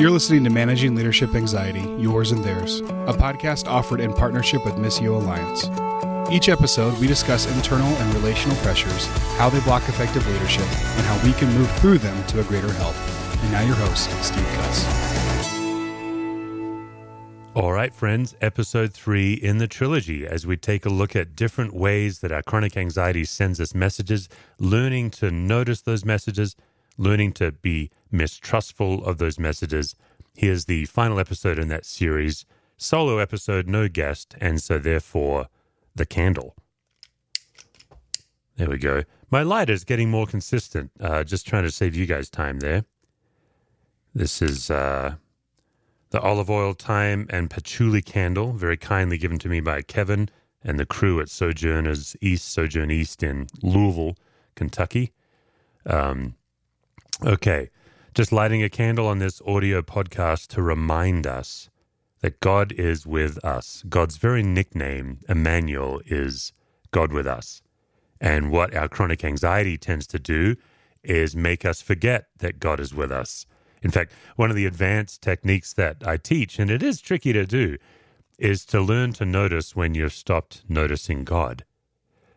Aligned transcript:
You're 0.00 0.10
listening 0.10 0.42
to 0.44 0.50
Managing 0.50 0.94
Leadership 0.94 1.34
Anxiety, 1.34 1.80
Yours 2.00 2.32
and 2.32 2.42
Theirs, 2.42 2.80
a 2.80 3.12
podcast 3.12 3.66
offered 3.66 4.00
in 4.00 4.12
partnership 4.12 4.64
with 4.64 4.74
Missio 4.74 5.14
Alliance. 5.14 5.68
Each 6.32 6.48
episode, 6.48 6.98
we 6.98 7.06
discuss 7.06 7.46
internal 7.56 7.88
and 7.88 8.14
relational 8.14 8.56
pressures, 8.58 9.06
how 9.36 9.48
they 9.50 9.60
block 9.60 9.88
effective 9.88 10.26
leadership, 10.26 10.62
and 10.62 11.06
how 11.06 11.24
we 11.24 11.32
can 11.34 11.52
move 11.54 11.70
through 11.78 11.98
them 11.98 12.26
to 12.28 12.40
a 12.40 12.44
greater 12.44 12.72
health. 12.72 12.96
And 13.42 13.52
now, 13.52 13.60
your 13.60 13.76
host, 13.76 14.10
Steve 14.24 14.46
Cuss. 14.54 15.02
All 17.54 17.72
right, 17.72 17.92
friends, 17.92 18.34
episode 18.40 18.94
three 18.94 19.34
in 19.34 19.58
the 19.58 19.68
trilogy 19.68 20.26
as 20.26 20.46
we 20.46 20.56
take 20.56 20.86
a 20.86 20.88
look 20.90 21.14
at 21.14 21.36
different 21.36 21.74
ways 21.74 22.20
that 22.20 22.32
our 22.32 22.42
chronic 22.42 22.78
anxiety 22.78 23.24
sends 23.24 23.60
us 23.60 23.74
messages, 23.74 24.28
learning 24.58 25.10
to 25.10 25.30
notice 25.30 25.82
those 25.82 26.02
messages, 26.02 26.56
learning 26.96 27.32
to 27.32 27.52
be 27.52 27.90
mistrustful 28.10 29.04
of 29.04 29.18
those 29.18 29.38
messages. 29.38 29.94
Here's 30.36 30.66
the 30.66 30.84
final 30.86 31.18
episode 31.18 31.58
in 31.58 31.68
that 31.68 31.84
series, 31.84 32.44
solo 32.76 33.18
episode, 33.18 33.66
no 33.66 33.88
guest, 33.88 34.34
and 34.40 34.60
so 34.60 34.78
therefore 34.78 35.48
the 35.94 36.06
candle. 36.06 36.54
There 38.56 38.68
we 38.68 38.78
go. 38.78 39.04
My 39.30 39.42
light 39.42 39.70
is 39.70 39.84
getting 39.84 40.10
more 40.10 40.26
consistent. 40.26 40.90
Uh, 41.00 41.24
just 41.24 41.46
trying 41.46 41.64
to 41.64 41.70
save 41.70 41.94
you 41.94 42.06
guys 42.06 42.28
time 42.28 42.60
there. 42.60 42.84
This 44.14 44.42
is 44.42 44.70
uh, 44.70 45.14
the 46.10 46.20
olive 46.20 46.50
oil, 46.50 46.74
thyme, 46.74 47.26
and 47.30 47.50
patchouli 47.50 48.02
candle, 48.02 48.52
very 48.52 48.76
kindly 48.76 49.16
given 49.16 49.38
to 49.38 49.48
me 49.48 49.60
by 49.60 49.80
Kevin 49.80 50.28
and 50.62 50.78
the 50.78 50.86
crew 50.86 51.20
at 51.20 51.28
Sojourners 51.28 52.14
East, 52.20 52.50
Sojourn 52.52 52.90
East 52.90 53.22
in 53.22 53.46
Louisville, 53.62 54.16
Kentucky. 54.54 55.12
Um, 55.86 56.34
okay, 57.24 57.70
just 58.14 58.32
lighting 58.32 58.62
a 58.62 58.68
candle 58.68 59.06
on 59.06 59.18
this 59.18 59.40
audio 59.46 59.82
podcast 59.82 60.48
to 60.48 60.62
remind 60.62 61.26
us 61.26 61.70
that 62.20 62.40
God 62.40 62.72
is 62.72 63.06
with 63.06 63.42
us. 63.44 63.84
God's 63.88 64.16
very 64.16 64.42
nickname, 64.42 65.18
Emmanuel, 65.28 66.00
is 66.06 66.52
God 66.90 67.12
with 67.12 67.26
us. 67.26 67.62
And 68.20 68.50
what 68.50 68.74
our 68.74 68.88
chronic 68.88 69.24
anxiety 69.24 69.76
tends 69.76 70.06
to 70.08 70.18
do 70.18 70.56
is 71.02 71.34
make 71.34 71.64
us 71.64 71.82
forget 71.82 72.26
that 72.38 72.60
God 72.60 72.78
is 72.78 72.94
with 72.94 73.10
us. 73.10 73.46
In 73.82 73.90
fact, 73.90 74.12
one 74.36 74.50
of 74.50 74.56
the 74.56 74.66
advanced 74.66 75.22
techniques 75.22 75.72
that 75.72 75.96
I 76.06 76.16
teach, 76.16 76.58
and 76.58 76.70
it 76.70 76.82
is 76.82 77.00
tricky 77.00 77.32
to 77.32 77.44
do, 77.44 77.76
is 78.38 78.64
to 78.66 78.80
learn 78.80 79.12
to 79.14 79.24
notice 79.24 79.74
when 79.74 79.94
you've 79.94 80.12
stopped 80.12 80.62
noticing 80.68 81.24
God. 81.24 81.64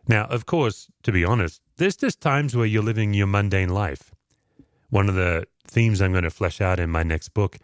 Now, 0.08 0.24
of 0.26 0.46
course, 0.46 0.88
to 1.04 1.12
be 1.12 1.24
honest, 1.24 1.60
there's 1.76 1.96
just 1.96 2.20
times 2.20 2.56
where 2.56 2.66
you're 2.66 2.82
living 2.82 3.14
your 3.14 3.26
mundane 3.26 3.68
life. 3.68 4.12
One 4.90 5.08
of 5.08 5.14
the 5.14 5.46
themes 5.66 6.00
I'm 6.00 6.12
going 6.12 6.24
to 6.24 6.30
flesh 6.30 6.60
out 6.60 6.78
in 6.78 6.90
my 6.90 7.02
next 7.02 7.30
book 7.30 7.58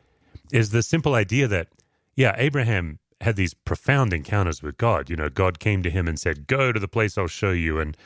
is 0.53 0.70
the 0.70 0.83
simple 0.83 1.15
idea 1.15 1.48
that, 1.48 1.69
yeah, 2.17 2.34
Abraham 2.37 2.98
had 3.20 3.37
these 3.37 3.55
profound 3.55 4.12
encounters 4.12 4.62
with 4.62 4.77
God. 4.77 5.09
You 5.09 5.17
know, 5.17 5.28
God 5.28 5.59
came 5.59 5.83
to 5.83 5.91
him 5.91 6.09
and 6.09 6.19
said, 6.19 6.47
Go 6.47 6.73
to 6.73 6.81
the 6.81 6.89
place 6.89 7.17
I'll 7.17 7.28
show 7.28 7.53
you. 7.53 7.78
And 7.78 7.97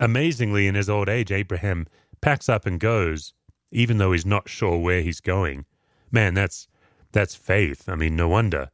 amazingly, 0.00 0.66
in 0.66 0.74
his 0.74 0.90
old 0.90 1.08
age, 1.08 1.30
Abraham 1.30 1.86
packs 2.20 2.48
up 2.48 2.66
and 2.66 2.80
goes, 2.80 3.32
even 3.70 3.98
though 3.98 4.12
he's 4.12 4.26
not 4.26 4.48
sure 4.48 4.78
where 4.78 5.02
he's 5.02 5.20
going. 5.20 5.64
Man, 6.10 6.34
that's 6.34 6.68
that's 7.12 7.34
faith. 7.34 7.88
I 7.88 7.94
mean, 7.94 8.16
no 8.16 8.28
wonder 8.28 8.70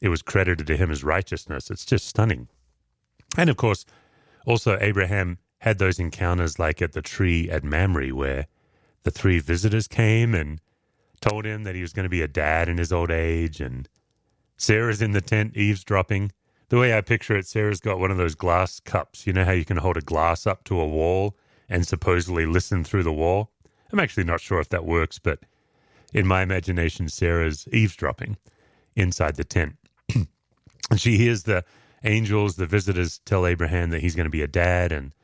it 0.00 0.08
was 0.08 0.20
credited 0.20 0.66
to 0.66 0.76
him 0.76 0.90
as 0.90 1.04
righteousness. 1.04 1.70
It's 1.70 1.84
just 1.84 2.06
stunning. 2.06 2.48
And 3.38 3.48
of 3.48 3.56
course, 3.56 3.86
also 4.46 4.76
Abraham 4.80 5.38
had 5.58 5.78
those 5.78 6.00
encounters 6.00 6.58
like 6.58 6.82
at 6.82 6.92
the 6.92 7.02
tree 7.02 7.48
at 7.48 7.62
Mamre 7.62 8.08
where 8.08 8.46
the 9.02 9.10
three 9.10 9.38
visitors 9.38 9.88
came 9.88 10.34
and 10.34 10.60
told 11.20 11.44
him 11.44 11.64
that 11.64 11.74
he 11.74 11.82
was 11.82 11.92
going 11.92 12.04
to 12.04 12.10
be 12.10 12.22
a 12.22 12.28
dad 12.28 12.68
in 12.68 12.78
his 12.78 12.92
old 12.92 13.10
age 13.10 13.60
and 13.60 13.88
Sarah's 14.56 15.02
in 15.02 15.12
the 15.12 15.20
tent 15.20 15.56
eavesdropping. 15.56 16.32
The 16.68 16.78
way 16.78 16.96
I 16.96 17.00
picture 17.00 17.36
it, 17.36 17.46
Sarah's 17.46 17.80
got 17.80 17.98
one 17.98 18.10
of 18.10 18.16
those 18.16 18.34
glass 18.34 18.80
cups. 18.80 19.26
You 19.26 19.32
know 19.32 19.44
how 19.44 19.52
you 19.52 19.64
can 19.64 19.76
hold 19.76 19.96
a 19.96 20.02
glass 20.02 20.46
up 20.46 20.64
to 20.64 20.80
a 20.80 20.86
wall 20.86 21.36
and 21.68 21.86
supposedly 21.86 22.46
listen 22.46 22.84
through 22.84 23.02
the 23.02 23.12
wall? 23.12 23.50
I'm 23.92 24.00
actually 24.00 24.24
not 24.24 24.40
sure 24.40 24.60
if 24.60 24.68
that 24.70 24.84
works, 24.84 25.18
but 25.18 25.40
in 26.12 26.26
my 26.26 26.42
imagination, 26.42 27.08
Sarah's 27.08 27.66
eavesdropping 27.72 28.36
inside 28.96 29.36
the 29.36 29.44
tent. 29.44 29.76
and 30.14 31.00
she 31.00 31.16
hears 31.16 31.42
the 31.42 31.64
angels, 32.04 32.56
the 32.56 32.66
visitors 32.66 33.20
tell 33.24 33.46
Abraham 33.46 33.90
that 33.90 34.00
he's 34.00 34.14
going 34.14 34.26
to 34.26 34.30
be 34.30 34.42
a 34.42 34.48
dad 34.48 34.92
and 34.92 35.14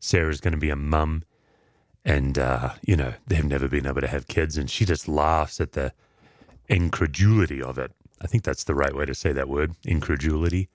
Sarah's 0.00 0.40
going 0.40 0.52
to 0.52 0.58
be 0.58 0.70
a 0.70 0.76
mum. 0.76 1.24
And, 2.04 2.38
uh, 2.38 2.74
you 2.82 2.96
know, 2.96 3.14
they've 3.26 3.44
never 3.44 3.68
been 3.68 3.86
able 3.86 4.02
to 4.02 4.08
have 4.08 4.28
kids. 4.28 4.58
And 4.58 4.70
she 4.70 4.84
just 4.84 5.08
laughs 5.08 5.60
at 5.60 5.72
the 5.72 5.92
incredulity 6.68 7.62
of 7.62 7.78
it. 7.78 7.92
I 8.20 8.26
think 8.26 8.44
that's 8.44 8.64
the 8.64 8.74
right 8.74 8.94
way 8.94 9.06
to 9.06 9.14
say 9.14 9.32
that 9.32 9.48
word 9.48 9.74
incredulity. 9.84 10.68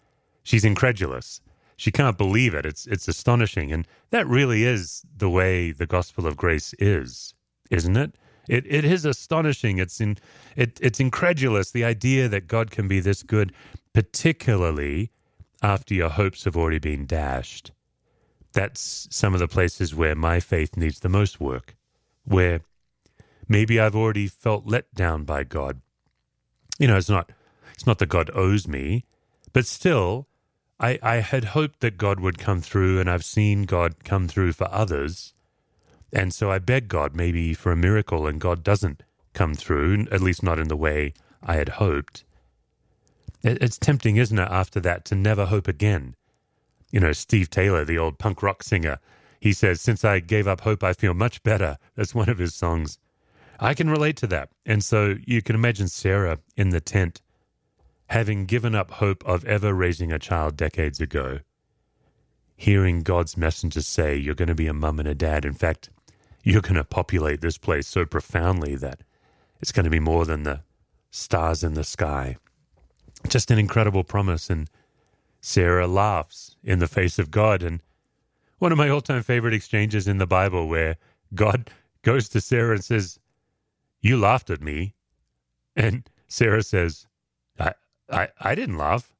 She's 0.43 0.65
incredulous. 0.65 1.41
She 1.77 1.91
can't 1.91 2.17
believe 2.17 2.53
it. 2.53 2.65
It's, 2.65 2.85
it's 2.87 3.07
astonishing. 3.07 3.71
And 3.71 3.87
that 4.09 4.27
really 4.27 4.63
is 4.63 5.03
the 5.15 5.29
way 5.29 5.71
the 5.71 5.85
gospel 5.85 6.27
of 6.27 6.35
grace 6.35 6.73
is 6.79 7.33
isn't 7.69 7.97
it? 7.97 8.15
It 8.47 8.65
it 8.67 8.83
is 8.83 9.05
astonishing. 9.05 9.77
It's 9.77 10.01
in 10.01 10.17
it 10.55 10.79
it's 10.81 10.99
incredulous 10.99 11.71
the 11.71 11.85
idea 11.85 12.27
that 12.27 12.47
God 12.47 12.71
can 12.71 12.87
be 12.87 12.99
this 12.99 13.23
good, 13.23 13.53
particularly 13.93 15.11
after 15.61 15.93
your 15.93 16.09
hopes 16.09 16.45
have 16.45 16.57
already 16.57 16.79
been 16.79 17.05
dashed. 17.05 17.71
That's 18.53 19.07
some 19.11 19.33
of 19.33 19.39
the 19.39 19.47
places 19.47 19.93
where 19.93 20.15
my 20.15 20.39
faith 20.39 20.75
needs 20.75 20.99
the 20.99 21.09
most 21.09 21.39
work, 21.39 21.75
where 22.25 22.61
maybe 23.47 23.79
I've 23.79 23.95
already 23.95 24.27
felt 24.27 24.65
let 24.65 24.93
down 24.93 25.23
by 25.23 25.43
God. 25.43 25.81
You 26.77 26.87
know, 26.87 26.97
it's 26.97 27.09
not 27.09 27.31
it's 27.73 27.85
not 27.85 27.99
that 27.99 28.09
God 28.09 28.31
owes 28.33 28.67
me, 28.67 29.05
but 29.53 29.65
still 29.65 30.27
I, 30.79 30.99
I 31.01 31.15
had 31.17 31.45
hoped 31.45 31.81
that 31.81 31.97
God 31.97 32.19
would 32.19 32.37
come 32.37 32.61
through 32.61 32.99
and 32.99 33.09
I've 33.09 33.25
seen 33.25 33.63
God 33.63 34.03
come 34.03 34.27
through 34.27 34.53
for 34.53 34.67
others 34.71 35.33
and 36.11 36.33
so 36.33 36.51
I 36.51 36.59
beg 36.59 36.87
God 36.87 37.15
maybe 37.15 37.53
for 37.53 37.71
a 37.71 37.77
miracle, 37.77 38.25
and 38.25 38.41
God 38.41 38.63
doesn't 38.63 39.03
come 39.33 39.53
through, 39.53 40.07
at 40.11 40.21
least 40.21 40.41
not 40.41 40.59
in 40.59 40.67
the 40.67 40.75
way 40.75 41.13
I 41.43 41.55
had 41.55 41.69
hoped. 41.69 42.23
It's 43.43 43.77
tempting, 43.77 44.17
isn't 44.17 44.37
it, 44.37 44.47
after 44.49 44.79
that, 44.81 45.05
to 45.05 45.15
never 45.15 45.45
hope 45.45 45.67
again? 45.67 46.15
You 46.91 46.99
know, 46.99 47.11
Steve 47.11 47.49
Taylor, 47.49 47.85
the 47.85 47.97
old 47.97 48.17
punk 48.17 48.41
rock 48.41 48.63
singer, 48.63 48.99
he 49.39 49.53
says, 49.53 49.81
Since 49.81 50.03
I 50.03 50.19
gave 50.19 50.47
up 50.47 50.61
hope, 50.61 50.83
I 50.83 50.93
feel 50.93 51.13
much 51.13 51.43
better. 51.43 51.77
That's 51.95 52.15
one 52.15 52.29
of 52.29 52.37
his 52.37 52.53
songs. 52.53 52.99
I 53.59 53.73
can 53.73 53.89
relate 53.89 54.17
to 54.17 54.27
that. 54.27 54.49
And 54.65 54.83
so 54.83 55.15
you 55.25 55.41
can 55.41 55.55
imagine 55.55 55.87
Sarah 55.87 56.39
in 56.55 56.69
the 56.69 56.79
tent, 56.79 57.21
having 58.07 58.45
given 58.45 58.73
up 58.73 58.91
hope 58.91 59.23
of 59.25 59.45
ever 59.45 59.73
raising 59.73 60.11
a 60.11 60.19
child 60.19 60.55
decades 60.57 60.99
ago, 60.99 61.39
hearing 62.55 63.01
God's 63.01 63.37
messenger 63.37 63.81
say, 63.81 64.15
You're 64.15 64.35
going 64.35 64.47
to 64.47 64.55
be 64.55 64.67
a 64.67 64.73
mum 64.73 64.99
and 64.99 65.07
a 65.07 65.15
dad. 65.15 65.45
In 65.45 65.53
fact, 65.53 65.89
you're 66.43 66.61
going 66.61 66.75
to 66.75 66.83
populate 66.83 67.41
this 67.41 67.57
place 67.57 67.87
so 67.87 68.05
profoundly 68.05 68.75
that 68.75 69.01
it's 69.61 69.71
going 69.71 69.83
to 69.83 69.89
be 69.89 69.99
more 69.99 70.25
than 70.25 70.43
the 70.43 70.61
stars 71.11 71.63
in 71.63 71.73
the 71.73 71.83
sky. 71.83 72.37
Just 73.27 73.51
an 73.51 73.59
incredible 73.59 74.03
promise. 74.03 74.49
And 74.49 74.69
Sarah 75.41 75.87
laughs 75.87 76.55
in 76.63 76.79
the 76.79 76.87
face 76.87 77.19
of 77.19 77.31
God. 77.31 77.63
And 77.63 77.81
one 78.57 78.71
of 78.71 78.77
my 78.77 78.89
all 78.89 79.01
time 79.01 79.23
favorite 79.23 79.53
exchanges 79.53 80.07
in 80.07 80.17
the 80.17 80.27
Bible 80.27 80.67
where 80.67 80.97
God 81.33 81.69
goes 82.01 82.29
to 82.29 82.41
Sarah 82.41 82.75
and 82.75 82.83
says, 82.83 83.19
You 84.01 84.17
laughed 84.17 84.49
at 84.49 84.61
me. 84.61 84.95
And 85.75 86.09
Sarah 86.27 86.63
says, 86.63 87.07
I, 87.59 87.73
I, 88.11 88.29
I 88.39 88.55
didn't 88.55 88.77
laugh. 88.77 89.13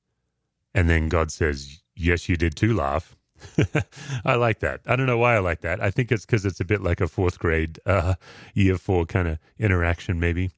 And 0.74 0.90
then 0.90 1.10
God 1.10 1.32
says, 1.32 1.82
Yes, 1.96 2.30
you 2.30 2.38
did 2.38 2.56
too 2.56 2.74
laugh. 2.74 3.16
I 4.26 4.36
like 4.36 4.60
that. 4.60 4.82
I 4.86 4.96
don't 4.96 5.06
know 5.06 5.18
why 5.18 5.36
I 5.36 5.40
like 5.40 5.62
that. 5.62 5.82
I 5.82 5.92
think 5.92 6.12
it's 6.12 6.26
because 6.26 6.46
it's 6.46 6.60
a 6.60 6.66
bit 6.66 6.82
like 6.82 7.02
a 7.02 7.08
fourth 7.08 7.40
grade, 7.40 7.80
uh, 7.86 8.16
year 8.54 8.78
four 8.78 9.06
kind 9.06 9.28
of 9.28 9.40
interaction, 9.58 10.20
maybe. 10.20 10.52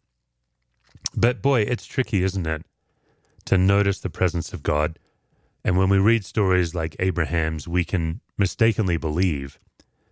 But 1.15 1.41
boy, 1.41 1.61
it's 1.61 1.85
tricky, 1.85 2.23
isn't 2.23 2.47
it? 2.47 2.65
To 3.45 3.57
notice 3.57 3.99
the 3.99 4.09
presence 4.09 4.53
of 4.53 4.63
God. 4.63 4.97
And 5.63 5.77
when 5.77 5.89
we 5.89 5.99
read 5.99 6.25
stories 6.25 6.73
like 6.73 6.95
Abraham's, 6.99 7.67
we 7.67 7.83
can 7.83 8.21
mistakenly 8.37 8.97
believe 8.97 9.59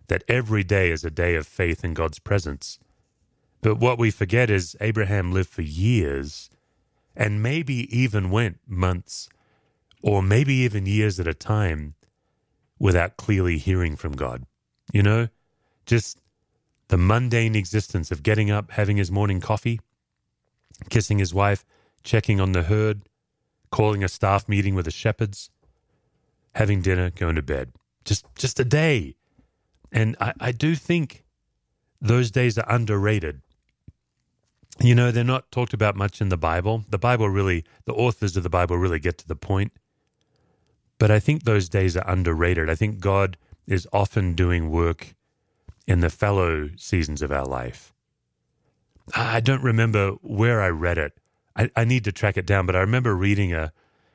that 0.08 0.24
every 0.28 0.64
day 0.64 0.90
is 0.90 1.04
a 1.04 1.10
day 1.10 1.34
of 1.34 1.46
faith 1.46 1.84
in 1.84 1.94
God's 1.94 2.18
presence. 2.18 2.78
But 3.62 3.76
what 3.76 3.98
we 3.98 4.10
forget 4.10 4.50
is 4.50 4.76
Abraham 4.80 5.32
lived 5.32 5.50
for 5.50 5.62
years 5.62 6.50
and 7.16 7.42
maybe 7.42 7.94
even 7.96 8.30
went 8.30 8.58
months 8.66 9.28
or 10.02 10.22
maybe 10.22 10.54
even 10.54 10.86
years 10.86 11.20
at 11.20 11.26
a 11.26 11.34
time 11.34 11.94
without 12.78 13.16
clearly 13.16 13.58
hearing 13.58 13.96
from 13.96 14.12
God. 14.12 14.46
You 14.92 15.02
know, 15.02 15.28
just 15.86 16.20
the 16.88 16.96
mundane 16.96 17.54
existence 17.54 18.10
of 18.10 18.22
getting 18.22 18.50
up, 18.50 18.72
having 18.72 18.96
his 18.96 19.10
morning 19.10 19.40
coffee, 19.40 19.80
kissing 20.88 21.18
his 21.18 21.34
wife, 21.34 21.64
checking 22.02 22.40
on 22.40 22.52
the 22.52 22.62
herd, 22.62 23.02
calling 23.70 24.04
a 24.04 24.08
staff 24.08 24.48
meeting 24.48 24.74
with 24.74 24.84
the 24.84 24.90
shepherds, 24.90 25.50
having 26.54 26.82
dinner, 26.82 27.10
going 27.10 27.36
to 27.36 27.42
bed. 27.42 27.72
Just 28.04 28.24
just 28.34 28.58
a 28.60 28.64
day. 28.64 29.16
And 29.92 30.16
I, 30.20 30.32
I 30.40 30.52
do 30.52 30.74
think 30.74 31.24
those 32.00 32.30
days 32.30 32.56
are 32.58 32.68
underrated. 32.68 33.42
You 34.80 34.94
know, 34.94 35.10
they're 35.10 35.24
not 35.24 35.50
talked 35.50 35.74
about 35.74 35.96
much 35.96 36.20
in 36.20 36.30
the 36.30 36.38
Bible. 36.38 36.84
The 36.88 36.98
Bible 36.98 37.28
really, 37.28 37.64
the 37.84 37.92
authors 37.92 38.36
of 38.36 38.42
the 38.42 38.50
Bible 38.50 38.78
really 38.78 38.98
get 38.98 39.18
to 39.18 39.28
the 39.28 39.36
point. 39.36 39.72
But 40.98 41.10
I 41.10 41.18
think 41.18 41.44
those 41.44 41.68
days 41.68 41.96
are 41.96 42.08
underrated. 42.08 42.70
I 42.70 42.74
think 42.74 43.00
God 43.00 43.36
is 43.66 43.86
often 43.92 44.34
doing 44.34 44.70
work 44.70 45.14
in 45.86 46.00
the 46.00 46.10
fallow 46.10 46.70
seasons 46.76 47.20
of 47.20 47.32
our 47.32 47.44
life. 47.44 47.92
I 49.14 49.40
don't 49.40 49.62
remember 49.62 50.12
where 50.22 50.62
I 50.62 50.68
read 50.68 50.98
it. 50.98 51.12
I, 51.60 51.70
I 51.76 51.84
need 51.84 52.04
to 52.04 52.12
track 52.12 52.38
it 52.38 52.46
down, 52.46 52.64
but 52.64 52.74
I 52.74 52.80
remember 52.80 53.14
reading 53.14 53.52
a 53.52 53.72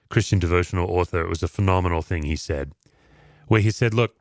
Christian 0.10 0.40
devotional 0.40 0.90
author. 0.90 1.22
It 1.22 1.30
was 1.30 1.44
a 1.44 1.48
phenomenal 1.48 2.02
thing 2.02 2.24
he 2.24 2.36
said, 2.36 2.72
where 3.48 3.62
he 3.62 3.70
said, 3.70 3.94
Look, 3.94 4.16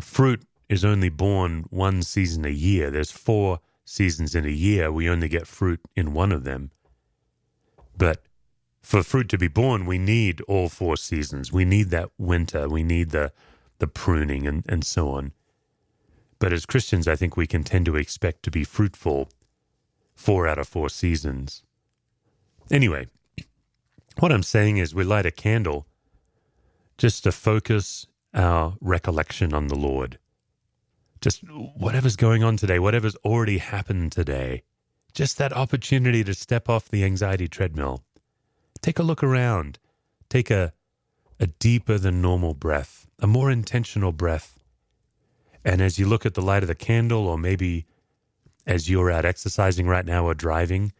fruit 0.00 0.42
is 0.68 0.84
only 0.84 1.08
born 1.08 1.66
one 1.70 2.02
season 2.02 2.44
a 2.44 2.50
year. 2.50 2.90
There's 2.90 3.12
four 3.12 3.60
seasons 3.84 4.34
in 4.34 4.44
a 4.44 4.50
year, 4.50 4.90
we 4.90 5.08
only 5.08 5.28
get 5.28 5.46
fruit 5.46 5.80
in 5.94 6.12
one 6.14 6.32
of 6.32 6.42
them. 6.42 6.72
But 7.96 8.24
for 8.82 9.04
fruit 9.04 9.28
to 9.28 9.38
be 9.38 9.46
born, 9.46 9.86
we 9.86 9.96
need 9.96 10.40
all 10.48 10.68
four 10.68 10.96
seasons. 10.96 11.52
We 11.52 11.64
need 11.64 11.90
that 11.90 12.10
winter. 12.18 12.68
We 12.68 12.82
need 12.82 13.10
the 13.10 13.32
the 13.78 13.86
pruning 13.86 14.46
and, 14.46 14.64
and 14.68 14.84
so 14.84 15.10
on. 15.10 15.32
But 16.40 16.52
as 16.52 16.66
Christians, 16.66 17.06
I 17.06 17.14
think 17.14 17.36
we 17.36 17.46
can 17.46 17.62
tend 17.62 17.86
to 17.86 17.96
expect 17.96 18.42
to 18.44 18.50
be 18.50 18.64
fruitful 18.64 19.28
four 20.16 20.48
out 20.48 20.58
of 20.58 20.66
four 20.66 20.88
seasons. 20.88 21.62
Anyway, 22.70 23.06
what 24.18 24.32
I'm 24.32 24.42
saying 24.42 24.78
is 24.78 24.94
we 24.94 25.04
light 25.04 25.26
a 25.26 25.30
candle 25.30 25.86
just 26.98 27.24
to 27.24 27.32
focus 27.32 28.06
our 28.34 28.76
recollection 28.80 29.52
on 29.54 29.68
the 29.68 29.76
Lord 29.76 30.18
just 31.20 31.42
whatever's 31.76 32.16
going 32.16 32.42
on 32.44 32.56
today, 32.56 32.78
whatever's 32.78 33.16
already 33.16 33.58
happened 33.58 34.12
today, 34.12 34.62
just 35.12 35.38
that 35.38 35.52
opportunity 35.52 36.22
to 36.24 36.34
step 36.34 36.68
off 36.68 36.88
the 36.88 37.04
anxiety 37.04 37.48
treadmill. 37.48 38.04
Take 38.82 38.98
a 38.98 39.02
look 39.02 39.22
around. 39.22 39.78
Take 40.28 40.50
a, 40.50 40.72
a 41.40 41.46
deeper 41.46 41.98
than 41.98 42.20
normal 42.20 42.54
breath, 42.54 43.06
a 43.18 43.26
more 43.26 43.50
intentional 43.50 44.12
breath. 44.12 44.58
And 45.64 45.80
as 45.80 45.98
you 45.98 46.06
look 46.06 46.26
at 46.26 46.34
the 46.34 46.42
light 46.42 46.62
of 46.62 46.68
the 46.68 46.74
candle, 46.74 47.26
or 47.26 47.38
maybe 47.38 47.86
as 48.66 48.88
you're 48.88 49.10
out 49.10 49.24
exercising 49.24 49.86
right 49.86 50.06
now 50.06 50.26
or 50.26 50.34
driving, 50.34 50.92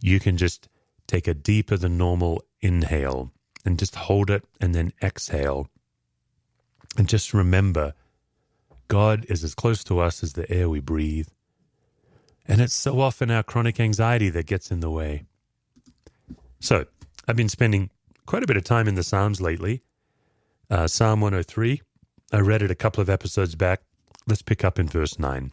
you 0.00 0.20
can 0.20 0.36
just 0.36 0.68
take 1.06 1.26
a 1.26 1.34
deeper 1.34 1.76
than 1.76 1.98
normal 1.98 2.44
inhale 2.60 3.32
and 3.64 3.78
just 3.78 3.94
hold 3.94 4.30
it 4.30 4.44
and 4.60 4.74
then 4.74 4.92
exhale. 5.02 5.68
And 6.96 7.08
just 7.08 7.34
remember 7.34 7.94
God 8.88 9.26
is 9.28 9.42
as 9.42 9.54
close 9.54 9.82
to 9.84 10.00
us 10.00 10.22
as 10.22 10.34
the 10.34 10.50
air 10.50 10.68
we 10.68 10.80
breathe. 10.80 11.28
And 12.46 12.60
it's 12.60 12.74
so 12.74 13.00
often 13.00 13.30
our 13.30 13.42
chronic 13.42 13.80
anxiety 13.80 14.28
that 14.30 14.46
gets 14.46 14.70
in 14.70 14.80
the 14.80 14.90
way. 14.90 15.24
So, 16.60 16.86
I've 17.26 17.36
been 17.36 17.48
spending 17.48 17.90
quite 18.26 18.42
a 18.42 18.46
bit 18.46 18.56
of 18.56 18.64
time 18.64 18.86
in 18.86 18.94
the 18.94 19.02
Psalms 19.02 19.40
lately. 19.40 19.82
Uh, 20.70 20.86
Psalm 20.86 21.20
103, 21.20 21.80
I 22.32 22.38
read 22.40 22.62
it 22.62 22.70
a 22.70 22.74
couple 22.74 23.00
of 23.00 23.08
episodes 23.08 23.54
back. 23.54 23.80
Let's 24.26 24.42
pick 24.42 24.64
up 24.64 24.78
in 24.78 24.88
verse 24.88 25.18
9. 25.18 25.52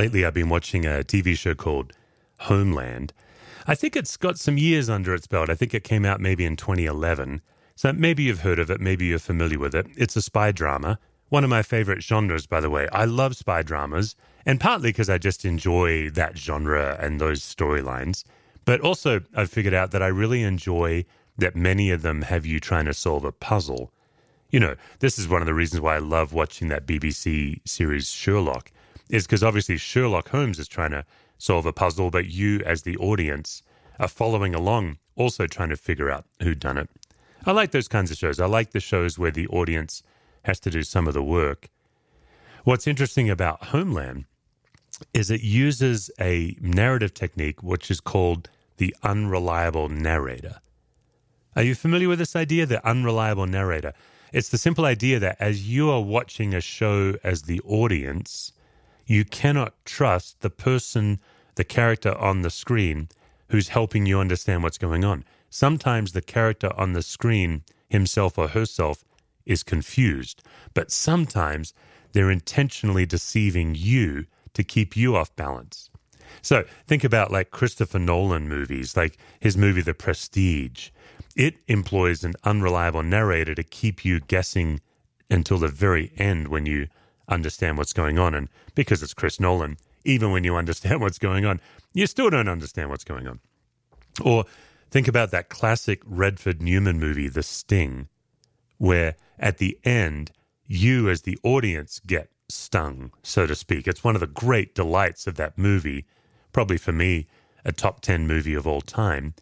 Lately, 0.00 0.24
I've 0.24 0.32
been 0.32 0.48
watching 0.48 0.86
a 0.86 1.04
TV 1.04 1.36
show 1.36 1.54
called 1.54 1.92
Homeland. 2.38 3.12
I 3.66 3.74
think 3.74 3.96
it's 3.96 4.16
got 4.16 4.38
some 4.38 4.56
years 4.56 4.88
under 4.88 5.12
its 5.12 5.26
belt. 5.26 5.50
I 5.50 5.54
think 5.54 5.74
it 5.74 5.84
came 5.84 6.06
out 6.06 6.22
maybe 6.22 6.46
in 6.46 6.56
2011. 6.56 7.42
So 7.76 7.92
maybe 7.92 8.22
you've 8.22 8.40
heard 8.40 8.58
of 8.58 8.70
it, 8.70 8.80
maybe 8.80 9.04
you're 9.04 9.18
familiar 9.18 9.58
with 9.58 9.74
it. 9.74 9.86
It's 9.98 10.16
a 10.16 10.22
spy 10.22 10.52
drama. 10.52 10.98
One 11.28 11.44
of 11.44 11.50
my 11.50 11.60
favorite 11.60 12.02
genres, 12.02 12.46
by 12.46 12.60
the 12.60 12.70
way. 12.70 12.88
I 12.94 13.04
love 13.04 13.36
spy 13.36 13.62
dramas, 13.62 14.16
and 14.46 14.58
partly 14.58 14.88
because 14.88 15.10
I 15.10 15.18
just 15.18 15.44
enjoy 15.44 16.08
that 16.08 16.38
genre 16.38 16.96
and 16.98 17.20
those 17.20 17.42
storylines. 17.42 18.24
But 18.64 18.80
also, 18.80 19.20
I've 19.36 19.50
figured 19.50 19.74
out 19.74 19.90
that 19.90 20.02
I 20.02 20.06
really 20.06 20.42
enjoy 20.42 21.04
that 21.36 21.54
many 21.54 21.90
of 21.90 22.00
them 22.00 22.22
have 22.22 22.46
you 22.46 22.58
trying 22.58 22.86
to 22.86 22.94
solve 22.94 23.26
a 23.26 23.32
puzzle. 23.32 23.92
You 24.48 24.60
know, 24.60 24.76
this 25.00 25.18
is 25.18 25.28
one 25.28 25.42
of 25.42 25.46
the 25.46 25.52
reasons 25.52 25.82
why 25.82 25.96
I 25.96 25.98
love 25.98 26.32
watching 26.32 26.68
that 26.68 26.86
BBC 26.86 27.60
series 27.68 28.08
Sherlock 28.08 28.72
is 29.10 29.26
because 29.26 29.42
obviously 29.42 29.76
Sherlock 29.76 30.28
Holmes 30.28 30.58
is 30.58 30.68
trying 30.68 30.92
to 30.92 31.04
solve 31.38 31.66
a 31.66 31.72
puzzle, 31.72 32.10
but 32.10 32.26
you, 32.26 32.60
as 32.64 32.82
the 32.82 32.96
audience, 32.98 33.62
are 33.98 34.08
following 34.08 34.54
along, 34.54 34.98
also 35.16 35.46
trying 35.46 35.68
to 35.70 35.76
figure 35.76 36.10
out 36.10 36.24
who 36.42 36.54
done 36.54 36.78
it. 36.78 36.88
I 37.44 37.52
like 37.52 37.70
those 37.70 37.88
kinds 37.88 38.10
of 38.10 38.18
shows. 38.18 38.38
I 38.38 38.46
like 38.46 38.70
the 38.70 38.80
shows 38.80 39.18
where 39.18 39.30
the 39.30 39.48
audience 39.48 40.02
has 40.44 40.60
to 40.60 40.70
do 40.70 40.82
some 40.82 41.06
of 41.08 41.14
the 41.14 41.22
work. 41.22 41.68
What's 42.64 42.86
interesting 42.86 43.30
about 43.30 43.64
Homeland 43.66 44.26
is 45.14 45.30
it 45.30 45.42
uses 45.42 46.10
a 46.20 46.56
narrative 46.60 47.14
technique 47.14 47.62
which 47.62 47.90
is 47.90 48.00
called 48.00 48.50
the 48.76 48.94
unreliable 49.02 49.88
narrator. 49.88 50.60
Are 51.56 51.62
you 51.62 51.74
familiar 51.74 52.08
with 52.08 52.18
this 52.18 52.36
idea, 52.36 52.66
the 52.66 52.86
unreliable 52.86 53.46
narrator? 53.46 53.92
It's 54.32 54.50
the 54.50 54.58
simple 54.58 54.84
idea 54.84 55.18
that 55.18 55.36
as 55.40 55.68
you 55.68 55.90
are 55.90 56.00
watching 56.00 56.54
a 56.54 56.60
show 56.60 57.16
as 57.24 57.42
the 57.42 57.60
audience, 57.60 58.52
you 59.10 59.24
cannot 59.24 59.74
trust 59.84 60.40
the 60.40 60.48
person, 60.48 61.18
the 61.56 61.64
character 61.64 62.16
on 62.16 62.42
the 62.42 62.50
screen 62.50 63.08
who's 63.48 63.70
helping 63.70 64.06
you 64.06 64.20
understand 64.20 64.62
what's 64.62 64.78
going 64.78 65.04
on. 65.04 65.24
Sometimes 65.50 66.12
the 66.12 66.22
character 66.22 66.70
on 66.76 66.92
the 66.92 67.02
screen, 67.02 67.64
himself 67.88 68.38
or 68.38 68.46
herself, 68.46 69.04
is 69.44 69.64
confused, 69.64 70.44
but 70.74 70.92
sometimes 70.92 71.74
they're 72.12 72.30
intentionally 72.30 73.04
deceiving 73.04 73.74
you 73.74 74.26
to 74.54 74.62
keep 74.62 74.96
you 74.96 75.16
off 75.16 75.34
balance. 75.34 75.90
So 76.40 76.62
think 76.86 77.02
about 77.02 77.32
like 77.32 77.50
Christopher 77.50 77.98
Nolan 77.98 78.48
movies, 78.48 78.96
like 78.96 79.18
his 79.40 79.56
movie 79.56 79.82
The 79.82 79.92
Prestige. 79.92 80.90
It 81.34 81.56
employs 81.66 82.22
an 82.22 82.34
unreliable 82.44 83.02
narrator 83.02 83.56
to 83.56 83.64
keep 83.64 84.04
you 84.04 84.20
guessing 84.20 84.80
until 85.28 85.58
the 85.58 85.66
very 85.66 86.12
end 86.16 86.46
when 86.46 86.64
you 86.64 86.86
understand 87.30 87.78
what's 87.78 87.92
going 87.92 88.18
on. 88.18 88.34
And 88.34 88.48
because 88.74 89.02
it's 89.02 89.14
Chris 89.14 89.40
Nolan, 89.40 89.76
even 90.04 90.32
when 90.32 90.44
you 90.44 90.56
understand 90.56 91.00
what's 91.00 91.18
going 91.18 91.46
on, 91.46 91.60
you 91.94 92.06
still 92.06 92.30
don't 92.30 92.48
understand 92.48 92.90
what's 92.90 93.04
going 93.04 93.26
on. 93.26 93.40
Or 94.22 94.44
think 94.90 95.08
about 95.08 95.30
that 95.30 95.48
classic 95.48 96.02
Redford 96.04 96.60
Newman 96.60 96.98
movie, 96.98 97.28
The 97.28 97.42
Sting, 97.42 98.08
where 98.78 99.16
at 99.38 99.58
the 99.58 99.78
end, 99.84 100.32
you 100.66 101.08
as 101.08 101.22
the 101.22 101.38
audience 101.42 102.00
get 102.06 102.28
stung, 102.48 103.12
so 103.22 103.46
to 103.46 103.54
speak. 103.54 103.86
It's 103.86 104.04
one 104.04 104.14
of 104.14 104.20
the 104.20 104.26
great 104.26 104.74
delights 104.74 105.26
of 105.26 105.36
that 105.36 105.56
movie, 105.56 106.06
probably 106.52 106.76
for 106.76 106.92
me, 106.92 107.26
a 107.64 107.72
top 107.72 108.00
10 108.00 108.26
movie 108.26 108.54
of 108.54 108.66
all 108.66 108.80
time. 108.80 109.34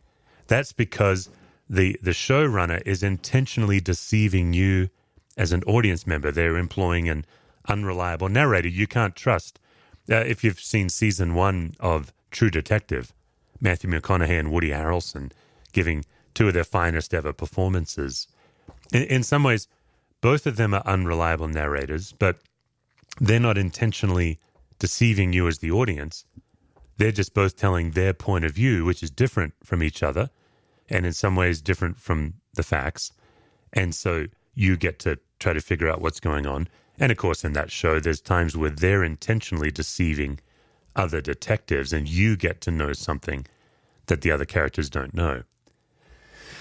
That's 0.46 0.72
because 0.72 1.30
the, 1.68 1.98
the 2.02 2.12
showrunner 2.12 2.82
is 2.86 3.02
intentionally 3.02 3.80
deceiving 3.80 4.52
you 4.52 4.88
as 5.36 5.52
an 5.52 5.62
audience 5.64 6.06
member. 6.06 6.30
They're 6.30 6.56
employing 6.56 7.08
an 7.08 7.24
unreliable 7.68 8.28
narrator 8.28 8.68
you 8.68 8.86
can't 8.86 9.14
trust. 9.14 9.60
Uh, 10.10 10.16
if 10.16 10.42
you've 10.42 10.60
seen 10.60 10.88
season 10.88 11.34
one 11.34 11.74
of 11.80 12.12
True 12.30 12.50
Detective, 12.50 13.12
Matthew 13.60 13.90
McConaughey 13.90 14.38
and 14.38 14.50
Woody 14.50 14.70
Harrelson 14.70 15.30
giving 15.72 16.04
two 16.34 16.48
of 16.48 16.54
their 16.54 16.64
finest 16.64 17.12
ever 17.12 17.32
performances. 17.32 18.28
In, 18.92 19.02
in 19.04 19.22
some 19.22 19.42
ways, 19.42 19.68
both 20.20 20.46
of 20.46 20.56
them 20.56 20.74
are 20.74 20.82
unreliable 20.86 21.48
narrators, 21.48 22.12
but 22.18 22.38
they're 23.20 23.40
not 23.40 23.58
intentionally 23.58 24.38
deceiving 24.78 25.32
you 25.32 25.46
as 25.48 25.58
the 25.58 25.70
audience. 25.70 26.24
They're 26.96 27.12
just 27.12 27.34
both 27.34 27.56
telling 27.56 27.92
their 27.92 28.12
point 28.12 28.44
of 28.44 28.52
view, 28.52 28.84
which 28.84 29.02
is 29.02 29.10
different 29.10 29.54
from 29.62 29.82
each 29.82 30.02
other 30.02 30.30
and 30.88 31.04
in 31.06 31.12
some 31.12 31.36
ways 31.36 31.60
different 31.60 32.00
from 32.00 32.34
the 32.54 32.62
facts. 32.62 33.12
And 33.72 33.94
so 33.94 34.26
you 34.54 34.76
get 34.76 34.98
to 35.00 35.18
try 35.38 35.52
to 35.52 35.60
figure 35.60 35.88
out 35.88 36.00
what's 36.00 36.20
going 36.20 36.46
on. 36.46 36.68
And 36.98 37.12
of 37.12 37.18
course, 37.18 37.44
in 37.44 37.52
that 37.52 37.70
show, 37.70 38.00
there's 38.00 38.20
times 38.20 38.56
where 38.56 38.70
they're 38.70 39.04
intentionally 39.04 39.70
deceiving 39.70 40.40
other 40.96 41.20
detectives, 41.20 41.92
and 41.92 42.08
you 42.08 42.36
get 42.36 42.60
to 42.62 42.70
know 42.70 42.92
something 42.92 43.46
that 44.06 44.22
the 44.22 44.32
other 44.32 44.44
characters 44.44 44.90
don't 44.90 45.14
know. 45.14 45.42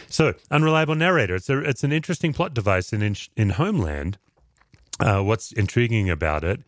So, 0.09 0.35
unreliable 0.51 0.95
narrator. 0.95 1.35
It's 1.35 1.49
a 1.49 1.59
it's 1.59 1.83
an 1.83 1.91
interesting 1.91 2.33
plot 2.33 2.53
device 2.53 2.93
in 2.93 3.01
in, 3.01 3.15
in 3.35 3.49
Homeland. 3.51 4.17
Uh, 4.99 5.21
what's 5.21 5.51
intriguing 5.51 6.09
about 6.09 6.43
it 6.43 6.61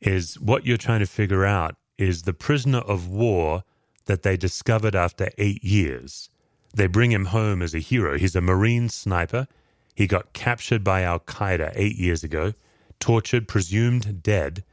is 0.00 0.38
what 0.40 0.66
you're 0.66 0.76
trying 0.76 1.00
to 1.00 1.06
figure 1.06 1.44
out 1.44 1.76
is 1.96 2.22
the 2.22 2.34
prisoner 2.34 2.78
of 2.78 3.08
war 3.08 3.62
that 4.06 4.22
they 4.22 4.36
discovered 4.36 4.94
after 4.94 5.30
eight 5.38 5.62
years. 5.64 6.28
They 6.74 6.86
bring 6.86 7.12
him 7.12 7.26
home 7.26 7.62
as 7.62 7.74
a 7.74 7.78
hero. 7.78 8.18
He's 8.18 8.36
a 8.36 8.40
Marine 8.40 8.88
sniper. 8.88 9.46
He 9.94 10.06
got 10.06 10.32
captured 10.34 10.84
by 10.84 11.02
Al 11.02 11.20
Qaeda 11.20 11.72
eight 11.74 11.96
years 11.96 12.22
ago, 12.22 12.52
tortured, 13.00 13.48
presumed 13.48 14.22
dead. 14.22 14.64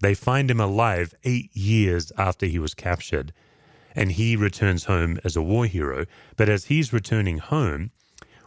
They 0.00 0.14
find 0.14 0.50
him 0.50 0.60
alive 0.60 1.14
eight 1.24 1.54
years 1.54 2.12
after 2.16 2.46
he 2.46 2.58
was 2.58 2.74
captured 2.74 3.32
and 3.94 4.12
he 4.12 4.36
returns 4.36 4.84
home 4.84 5.18
as 5.24 5.36
a 5.36 5.42
war 5.42 5.66
hero. 5.66 6.06
But 6.36 6.48
as 6.48 6.66
he's 6.66 6.92
returning 6.92 7.38
home, 7.38 7.90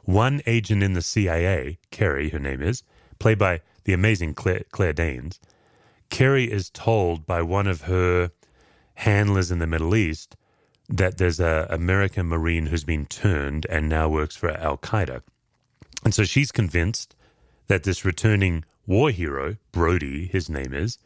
one 0.03 0.41
agent 0.45 0.83
in 0.83 0.93
the 0.93 1.01
CIA, 1.01 1.77
Carrie, 1.91 2.29
her 2.29 2.39
name 2.39 2.61
is, 2.61 2.83
played 3.19 3.37
by 3.37 3.61
the 3.83 3.93
amazing 3.93 4.33
Claire, 4.33 4.63
Claire 4.71 4.93
Danes, 4.93 5.39
Carrie 6.09 6.51
is 6.51 6.69
told 6.69 7.25
by 7.25 7.41
one 7.41 7.67
of 7.67 7.83
her 7.83 8.31
handlers 8.95 9.51
in 9.51 9.59
the 9.59 9.67
Middle 9.67 9.95
East 9.95 10.35
that 10.89 11.17
there's 11.17 11.39
a 11.39 11.65
American 11.69 12.27
Marine 12.27 12.67
who's 12.67 12.83
been 12.83 13.05
turned 13.05 13.65
and 13.69 13.89
now 13.89 14.09
works 14.09 14.35
for 14.35 14.51
Al 14.51 14.77
Qaeda. 14.77 15.21
And 16.03 16.13
so 16.13 16.23
she's 16.23 16.51
convinced 16.51 17.15
that 17.67 17.83
this 17.83 18.05
returning 18.05 18.65
war 18.85 19.09
hero, 19.09 19.55
Brody, 19.71 20.27
his 20.27 20.49
name 20.49 20.73
is, 20.73 20.97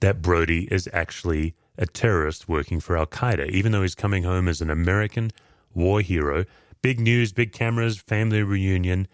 that 0.00 0.22
Brody 0.22 0.68
is 0.70 0.88
actually 0.92 1.54
a 1.76 1.86
terrorist 1.86 2.48
working 2.48 2.80
for 2.80 2.96
Al 2.96 3.06
Qaeda, 3.06 3.50
even 3.50 3.72
though 3.72 3.82
he's 3.82 3.94
coming 3.94 4.24
home 4.24 4.48
as 4.48 4.60
an 4.60 4.70
American 4.70 5.30
war 5.74 6.00
hero. 6.00 6.44
Big 6.82 7.00
news, 7.00 7.32
big 7.32 7.52
cameras, 7.52 7.98
family 7.98 8.42
reunion. 8.42 9.08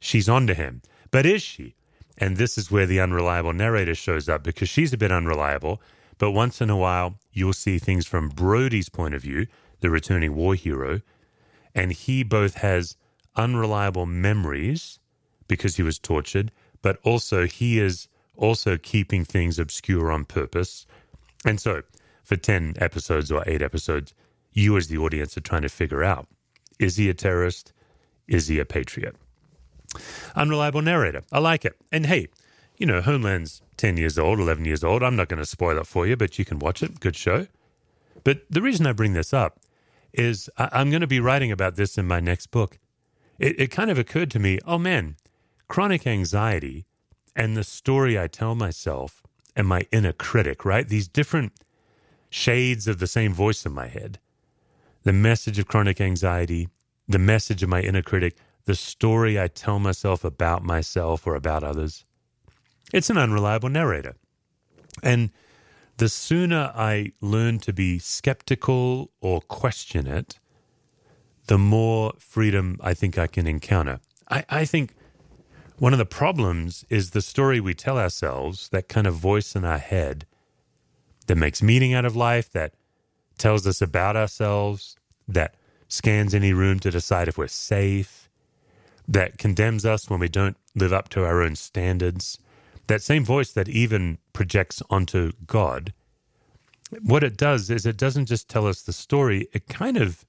She's 0.00 0.28
onto 0.28 0.54
him. 0.54 0.82
But 1.10 1.26
is 1.26 1.42
she? 1.42 1.74
And 2.18 2.36
this 2.36 2.58
is 2.58 2.70
where 2.70 2.86
the 2.86 3.00
unreliable 3.00 3.52
narrator 3.52 3.94
shows 3.94 4.28
up 4.28 4.42
because 4.42 4.68
she's 4.68 4.92
a 4.92 4.98
bit 4.98 5.12
unreliable. 5.12 5.80
But 6.18 6.32
once 6.32 6.60
in 6.60 6.70
a 6.70 6.76
while, 6.76 7.18
you'll 7.32 7.52
see 7.52 7.78
things 7.78 8.06
from 8.06 8.28
Brody's 8.28 8.88
point 8.88 9.14
of 9.14 9.22
view, 9.22 9.46
the 9.80 9.90
returning 9.90 10.34
war 10.34 10.54
hero. 10.54 11.00
And 11.74 11.92
he 11.92 12.24
both 12.24 12.54
has 12.54 12.96
unreliable 13.36 14.06
memories 14.06 14.98
because 15.46 15.76
he 15.76 15.82
was 15.82 15.98
tortured, 15.98 16.50
but 16.82 16.98
also 17.02 17.46
he 17.46 17.78
is 17.78 18.08
also 18.36 18.76
keeping 18.76 19.24
things 19.24 19.58
obscure 19.58 20.10
on 20.12 20.24
purpose. 20.24 20.86
And 21.44 21.60
so 21.60 21.82
for 22.22 22.36
10 22.36 22.74
episodes 22.78 23.32
or 23.32 23.42
eight 23.46 23.62
episodes, 23.62 24.14
you 24.52 24.76
as 24.76 24.88
the 24.88 24.98
audience 24.98 25.36
are 25.36 25.42
trying 25.42 25.62
to 25.62 25.68
figure 25.68 26.04
out 26.04 26.26
is 26.78 26.96
he 26.96 27.08
a 27.08 27.14
terrorist? 27.14 27.72
Is 28.28 28.46
he 28.46 28.60
a 28.60 28.64
patriot? 28.64 29.16
Unreliable 30.36 30.82
narrator. 30.82 31.22
I 31.32 31.40
like 31.40 31.64
it. 31.64 31.76
And 31.90 32.06
hey, 32.06 32.28
you 32.76 32.86
know, 32.86 33.00
Homeland's 33.00 33.62
10 33.78 33.96
years 33.96 34.18
old, 34.18 34.38
11 34.38 34.64
years 34.64 34.84
old. 34.84 35.02
I'm 35.02 35.16
not 35.16 35.28
going 35.28 35.38
to 35.40 35.46
spoil 35.46 35.78
it 35.78 35.86
for 35.86 36.06
you, 36.06 36.16
but 36.16 36.38
you 36.38 36.44
can 36.44 36.58
watch 36.58 36.82
it. 36.82 37.00
Good 37.00 37.16
show. 37.16 37.46
But 38.22 38.42
the 38.50 38.62
reason 38.62 38.86
I 38.86 38.92
bring 38.92 39.14
this 39.14 39.32
up 39.32 39.58
is 40.12 40.48
I- 40.56 40.80
am 40.80 40.90
going 40.90 41.00
to 41.00 41.06
be 41.06 41.20
writing 41.20 41.50
about 41.50 41.76
this 41.76 41.98
in 41.98 42.06
my 42.06 42.20
next 42.20 42.48
book. 42.50 42.78
It, 43.38 43.58
it 43.60 43.66
kind 43.68 43.90
of 43.90 43.98
occurred 43.98 44.30
to 44.32 44.38
me 44.38 44.58
oh 44.66 44.78
man, 44.78 45.16
chronic 45.68 46.06
anxiety 46.06 46.86
and 47.36 47.56
the 47.56 47.64
story 47.64 48.18
I 48.18 48.26
tell 48.26 48.54
myself 48.54 49.22
and 49.54 49.66
my 49.66 49.86
inner 49.92 50.12
critic, 50.12 50.64
right? 50.64 50.88
These 50.88 51.08
different 51.08 51.52
shades 52.30 52.88
of 52.88 52.98
the 52.98 53.06
same 53.06 53.32
voice 53.32 53.64
in 53.64 53.72
my 53.72 53.86
head. 53.86 54.18
The 55.04 55.12
message 55.12 55.58
of 55.58 55.68
chronic 55.68 56.00
anxiety, 56.00 56.68
the 57.06 57.18
message 57.18 57.62
of 57.62 57.68
my 57.68 57.80
inner 57.80 58.02
critic, 58.02 58.36
the 58.64 58.74
story 58.74 59.40
I 59.40 59.48
tell 59.48 59.78
myself 59.78 60.24
about 60.24 60.62
myself 60.62 61.26
or 61.26 61.34
about 61.34 61.64
others. 61.64 62.04
It's 62.92 63.10
an 63.10 63.16
unreliable 63.16 63.68
narrator. 63.68 64.16
And 65.02 65.30
the 65.96 66.08
sooner 66.08 66.72
I 66.74 67.12
learn 67.20 67.58
to 67.60 67.72
be 67.72 67.98
skeptical 67.98 69.10
or 69.20 69.40
question 69.40 70.06
it, 70.06 70.38
the 71.46 71.58
more 71.58 72.12
freedom 72.18 72.78
I 72.82 72.94
think 72.94 73.16
I 73.18 73.26
can 73.26 73.46
encounter. 73.46 74.00
I, 74.30 74.44
I 74.48 74.64
think 74.64 74.94
one 75.78 75.92
of 75.92 75.98
the 75.98 76.06
problems 76.06 76.84
is 76.88 77.10
the 77.10 77.22
story 77.22 77.60
we 77.60 77.74
tell 77.74 77.98
ourselves, 77.98 78.68
that 78.70 78.88
kind 78.88 79.06
of 79.06 79.14
voice 79.14 79.54
in 79.54 79.64
our 79.64 79.78
head 79.78 80.26
that 81.26 81.36
makes 81.36 81.62
meaning 81.62 81.94
out 81.94 82.04
of 82.04 82.16
life, 82.16 82.50
that 82.50 82.74
tells 83.38 83.66
us 83.66 83.80
about 83.80 84.16
ourselves, 84.16 84.96
that 85.28 85.54
scans 85.86 86.34
any 86.34 86.52
room 86.52 86.80
to 86.80 86.90
decide 86.90 87.28
if 87.28 87.38
we're 87.38 87.46
safe, 87.46 88.28
that 89.06 89.38
condemns 89.38 89.86
us 89.86 90.10
when 90.10 90.20
we 90.20 90.28
don't 90.28 90.56
live 90.74 90.92
up 90.92 91.08
to 91.10 91.24
our 91.24 91.42
own 91.42 91.54
standards, 91.54 92.38
that 92.88 93.02
same 93.02 93.24
voice 93.24 93.52
that 93.52 93.68
even 93.68 94.18
projects 94.32 94.82
onto 94.90 95.32
God. 95.46 95.92
What 97.02 97.22
it 97.22 97.36
does 97.36 97.70
is 97.70 97.86
it 97.86 97.96
doesn't 97.96 98.26
just 98.26 98.48
tell 98.48 98.66
us 98.66 98.82
the 98.82 98.92
story, 98.92 99.48
it 99.52 99.68
kind 99.68 99.96
of 99.96 100.24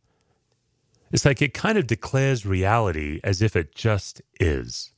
it's 1.11 1.25
like 1.25 1.41
it 1.41 1.55
kind 1.55 1.77
of 1.79 1.87
declares 1.87 2.45
reality 2.45 3.19
as 3.23 3.41
if 3.41 3.55
it 3.55 3.73
just 3.73 4.21
is. 4.39 4.91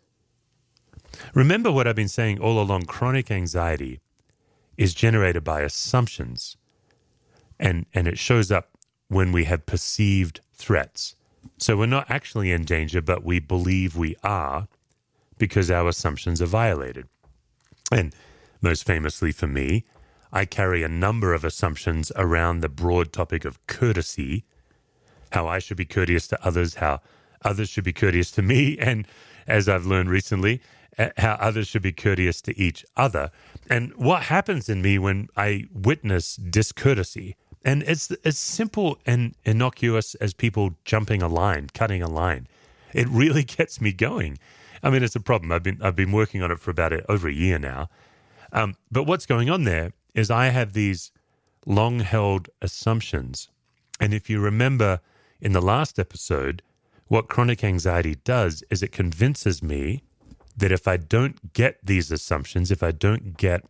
Remember 1.33 1.71
what 1.71 1.87
I've 1.87 1.95
been 1.95 2.07
saying 2.07 2.39
all 2.39 2.61
along 2.61 2.85
chronic 2.85 3.31
anxiety 3.31 3.99
is 4.77 4.93
generated 4.93 5.43
by 5.43 5.61
assumptions. 5.61 6.57
And, 7.59 7.85
and 7.93 8.07
it 8.07 8.17
shows 8.17 8.51
up 8.51 8.69
when 9.07 9.31
we 9.31 9.43
have 9.45 9.65
perceived 9.65 10.39
threats. 10.53 11.15
So 11.57 11.77
we're 11.77 11.85
not 11.85 12.09
actually 12.09 12.51
in 12.51 12.63
danger, 12.63 13.01
but 13.01 13.23
we 13.23 13.39
believe 13.39 13.95
we 13.95 14.15
are 14.23 14.67
because 15.37 15.69
our 15.69 15.89
assumptions 15.89 16.41
are 16.41 16.47
violated. 16.47 17.07
And 17.91 18.15
most 18.61 18.85
famously 18.85 19.31
for 19.31 19.47
me, 19.47 19.85
I 20.31 20.45
carry 20.45 20.81
a 20.81 20.87
number 20.87 21.33
of 21.33 21.43
assumptions 21.43 22.11
around 22.15 22.61
the 22.61 22.69
broad 22.69 23.11
topic 23.11 23.43
of 23.43 23.65
courtesy, 23.67 24.45
how 25.31 25.47
I 25.47 25.59
should 25.59 25.77
be 25.77 25.85
courteous 25.85 26.27
to 26.29 26.45
others, 26.45 26.75
how 26.75 27.01
others 27.43 27.69
should 27.69 27.83
be 27.83 27.93
courteous 27.93 28.31
to 28.31 28.41
me, 28.41 28.77
and 28.79 29.07
as 29.47 29.67
I've 29.67 29.85
learned 29.85 30.09
recently, 30.09 30.61
how 30.97 31.37
others 31.39 31.67
should 31.67 31.81
be 31.81 31.91
courteous 31.91 32.41
to 32.41 32.57
each 32.59 32.85
other. 32.97 33.31
And 33.69 33.93
what 33.95 34.23
happens 34.23 34.69
in 34.69 34.81
me 34.81 34.99
when 34.99 35.29
I 35.37 35.65
witness 35.73 36.35
discourtesy? 36.35 37.35
And 37.63 37.83
it's 37.83 38.11
as 38.25 38.37
simple 38.37 38.97
and 39.05 39.35
innocuous 39.45 40.15
as 40.15 40.33
people 40.33 40.75
jumping 40.83 41.21
a 41.21 41.27
line, 41.27 41.69
cutting 41.73 42.01
a 42.01 42.09
line. 42.09 42.47
It 42.93 43.07
really 43.07 43.43
gets 43.57 43.79
me 43.79 43.93
going. 43.93 44.39
I 44.83 44.89
mean, 44.89 45.03
it's 45.03 45.15
a 45.15 45.21
problem. 45.21 45.51
I've 45.51 45.63
been 45.63 45.79
I've 45.81 45.95
been 45.95 46.11
working 46.11 46.41
on 46.41 46.51
it 46.51 46.59
for 46.59 46.71
about 46.71 46.93
over 47.07 47.27
a 47.27 47.33
year 47.33 47.59
now. 47.59 47.89
Um, 48.51 48.75
but 48.91 49.03
what's 49.03 49.25
going 49.25 49.49
on 49.49 49.63
there 49.63 49.93
is 50.13 50.29
I 50.29 50.47
have 50.47 50.73
these 50.73 51.11
long 51.65 51.99
held 51.99 52.49
assumptions, 52.61 53.49
and 53.99 54.13
if 54.13 54.29
you 54.29 54.39
remember 54.39 54.99
in 55.39 55.53
the 55.53 55.61
last 55.61 55.99
episode, 55.99 56.63
what 57.07 57.29
chronic 57.29 57.63
anxiety 57.63 58.15
does 58.15 58.63
is 58.69 58.81
it 58.81 58.91
convinces 58.91 59.61
me 59.61 60.03
that 60.57 60.71
if 60.71 60.87
I 60.87 60.97
don't 60.97 61.53
get 61.53 61.77
these 61.83 62.11
assumptions, 62.11 62.71
if 62.71 62.83
I 62.83 62.91
don't 62.91 63.37
get 63.37 63.63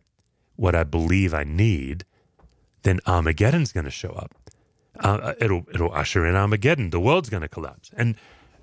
what 0.56 0.74
I 0.74 0.84
believe 0.84 1.32
I 1.34 1.44
need, 1.44 2.04
then 2.82 3.00
Armageddon's 3.06 3.72
going 3.72 3.84
to 3.84 3.90
show 3.90 4.10
up. 4.10 4.34
Uh, 5.00 5.34
it'll 5.40 5.64
it'll 5.72 5.92
usher 5.92 6.26
in 6.26 6.34
Armageddon. 6.34 6.90
The 6.90 7.00
world's 7.00 7.30
going 7.30 7.42
to 7.42 7.48
collapse, 7.48 7.90
and 7.96 8.14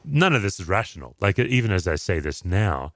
none 0.05 0.35
of 0.35 0.41
this 0.41 0.59
is 0.59 0.67
rational. 0.67 1.15
Like 1.19 1.39
even 1.39 1.71
as 1.71 1.87
I 1.87 1.95
say 1.95 2.19
this 2.19 2.45
now, 2.45 2.93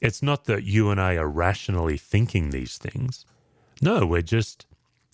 it's 0.00 0.22
not 0.22 0.44
that 0.44 0.64
you 0.64 0.90
and 0.90 1.00
I 1.00 1.14
are 1.14 1.28
rationally 1.28 1.96
thinking 1.96 2.50
these 2.50 2.76
things. 2.76 3.24
No, 3.80 4.04
we're 4.04 4.22
just 4.22 4.66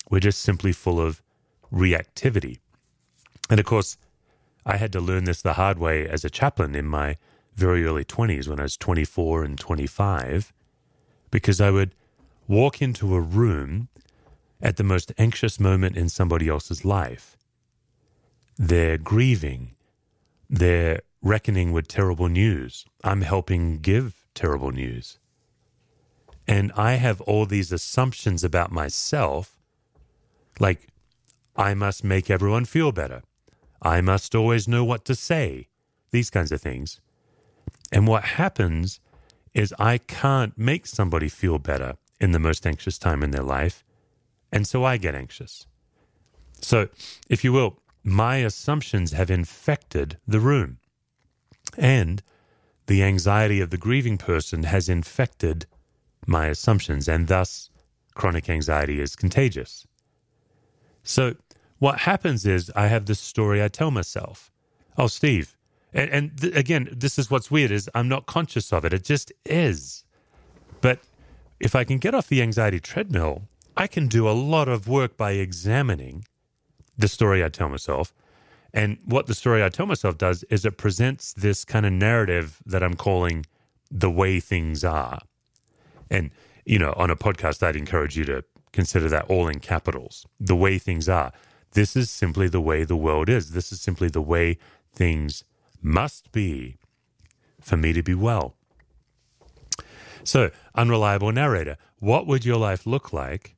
we're 0.09 0.19
just 0.19 0.41
simply 0.41 0.71
full 0.71 0.99
of 0.99 1.21
reactivity. 1.71 2.59
And 3.49 3.59
of 3.59 3.65
course, 3.65 3.97
I 4.65 4.77
had 4.77 4.91
to 4.93 4.99
learn 4.99 5.25
this 5.25 5.41
the 5.41 5.53
hard 5.53 5.77
way 5.77 6.07
as 6.07 6.25
a 6.25 6.29
chaplain 6.29 6.75
in 6.75 6.85
my 6.85 7.17
very 7.55 7.85
early 7.85 8.05
20s 8.05 8.47
when 8.47 8.59
I 8.59 8.63
was 8.63 8.77
24 8.77 9.43
and 9.43 9.59
25 9.59 10.53
because 11.29 11.61
I 11.61 11.71
would 11.71 11.95
walk 12.47 12.81
into 12.81 13.15
a 13.15 13.21
room 13.21 13.87
at 14.61 14.77
the 14.77 14.83
most 14.83 15.11
anxious 15.17 15.59
moment 15.59 15.97
in 15.97 16.09
somebody 16.09 16.47
else's 16.47 16.85
life. 16.85 17.37
They're 18.57 18.97
grieving, 18.97 19.75
they're 20.49 21.01
reckoning 21.21 21.71
with 21.71 21.87
terrible 21.87 22.27
news. 22.27 22.85
I'm 23.03 23.21
helping 23.21 23.79
give 23.79 24.25
terrible 24.33 24.71
news. 24.71 25.17
And 26.47 26.71
I 26.75 26.93
have 26.93 27.21
all 27.21 27.45
these 27.45 27.71
assumptions 27.71 28.43
about 28.43 28.71
myself, 28.71 29.57
like 30.59 30.87
I 31.55 31.73
must 31.73 32.03
make 32.03 32.29
everyone 32.29 32.65
feel 32.65 32.91
better. 32.91 33.21
I 33.81 34.01
must 34.01 34.35
always 34.35 34.67
know 34.67 34.83
what 34.83 35.05
to 35.05 35.15
say. 35.15 35.67
These 36.11 36.29
kinds 36.29 36.51
of 36.51 36.61
things. 36.61 36.99
And 37.91 38.07
what 38.07 38.23
happens 38.23 38.99
is 39.53 39.73
I 39.77 39.97
can't 39.97 40.57
make 40.57 40.85
somebody 40.87 41.29
feel 41.29 41.59
better 41.59 41.95
in 42.19 42.31
the 42.31 42.39
most 42.39 42.65
anxious 42.65 42.97
time 42.97 43.23
in 43.23 43.31
their 43.31 43.43
life. 43.43 43.83
And 44.51 44.65
so 44.67 44.83
I 44.83 44.97
get 44.97 45.15
anxious. 45.15 45.65
So, 46.61 46.89
if 47.29 47.43
you 47.43 47.51
will, 47.51 47.79
my 48.03 48.37
assumptions 48.37 49.11
have 49.11 49.31
infected 49.31 50.17
the 50.27 50.39
room. 50.39 50.77
And 51.77 52.21
the 52.87 53.03
anxiety 53.03 53.59
of 53.61 53.69
the 53.69 53.77
grieving 53.77 54.17
person 54.17 54.63
has 54.63 54.89
infected 54.89 55.65
my 56.27 56.47
assumptions, 56.47 57.07
and 57.07 57.27
thus 57.27 57.69
chronic 58.13 58.49
anxiety 58.49 58.99
is 58.99 59.15
contagious. 59.15 59.87
So, 61.03 61.35
what 61.79 61.99
happens 62.01 62.45
is 62.45 62.71
I 62.75 62.87
have 62.87 63.05
this 63.05 63.19
story 63.19 63.63
I 63.63 63.67
tell 63.67 63.89
myself. 63.89 64.51
Oh, 64.97 65.07
Steve, 65.07 65.57
and, 65.93 66.09
and 66.09 66.41
th- 66.41 66.55
again, 66.55 66.89
this 66.91 67.19
is 67.19 67.29
what's 67.29 67.51
weird 67.51 67.71
is 67.71 67.89
I'm 67.93 68.07
not 68.07 68.25
conscious 68.25 68.71
of 68.71 68.85
it. 68.85 68.93
It 68.93 69.03
just 69.03 69.31
is. 69.45 70.03
But 70.81 70.99
if 71.59 71.75
I 71.75 71.83
can 71.83 71.97
get 71.97 72.15
off 72.15 72.27
the 72.27 72.41
anxiety 72.41 72.79
treadmill, 72.79 73.43
I 73.77 73.87
can 73.87 74.07
do 74.07 74.27
a 74.27 74.31
lot 74.31 74.67
of 74.67 74.87
work 74.87 75.17
by 75.17 75.31
examining 75.31 76.25
the 76.97 77.07
story 77.07 77.43
I 77.43 77.49
tell 77.49 77.69
myself. 77.69 78.13
And 78.73 78.99
what 79.05 79.27
the 79.27 79.33
story 79.33 79.63
I 79.63 79.69
tell 79.69 79.85
myself 79.85 80.17
does 80.17 80.43
is 80.43 80.65
it 80.65 80.77
presents 80.77 81.33
this 81.33 81.65
kind 81.65 81.85
of 81.85 81.91
narrative 81.91 82.61
that 82.65 82.83
I'm 82.83 82.95
calling 82.95 83.45
the 83.89 84.09
way 84.09 84.39
things 84.39 84.83
are. 84.83 85.19
And, 86.09 86.31
you 86.65 86.79
know, 86.79 86.93
on 86.95 87.09
a 87.09 87.15
podcast, 87.15 87.63
I'd 87.63 87.75
encourage 87.75 88.17
you 88.17 88.23
to 88.25 88.43
consider 88.71 89.09
that 89.09 89.25
all 89.25 89.49
in 89.49 89.59
capitals 89.59 90.25
the 90.39 90.55
way 90.55 90.77
things 90.77 91.09
are. 91.09 91.33
This 91.73 91.95
is 91.95 92.09
simply 92.09 92.47
the 92.47 92.61
way 92.61 92.83
the 92.83 92.95
world 92.95 93.29
is. 93.29 93.51
This 93.51 93.71
is 93.71 93.81
simply 93.81 94.09
the 94.09 94.21
way 94.21 94.57
things 94.93 95.43
must 95.81 96.31
be 96.31 96.77
for 97.59 97.77
me 97.77 97.93
to 97.93 98.03
be 98.03 98.13
well. 98.13 98.55
So, 100.23 100.51
unreliable 100.75 101.31
narrator, 101.31 101.77
what 101.99 102.27
would 102.27 102.45
your 102.45 102.57
life 102.57 102.85
look 102.85 103.11
like 103.13 103.55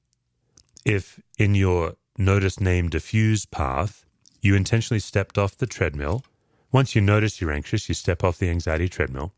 if 0.85 1.19
in 1.37 1.55
your 1.55 1.95
notice 2.17 2.59
name 2.59 2.89
diffuse 2.89 3.45
path 3.45 4.05
you 4.41 4.55
intentionally 4.55 4.99
stepped 4.99 5.37
off 5.37 5.57
the 5.57 5.67
treadmill? 5.67 6.23
Once 6.71 6.95
you 6.95 7.01
notice 7.01 7.39
you're 7.39 7.51
anxious, 7.51 7.87
you 7.87 7.95
step 7.95 8.23
off 8.23 8.39
the 8.39 8.49
anxiety 8.49 8.89
treadmill. 8.89 9.33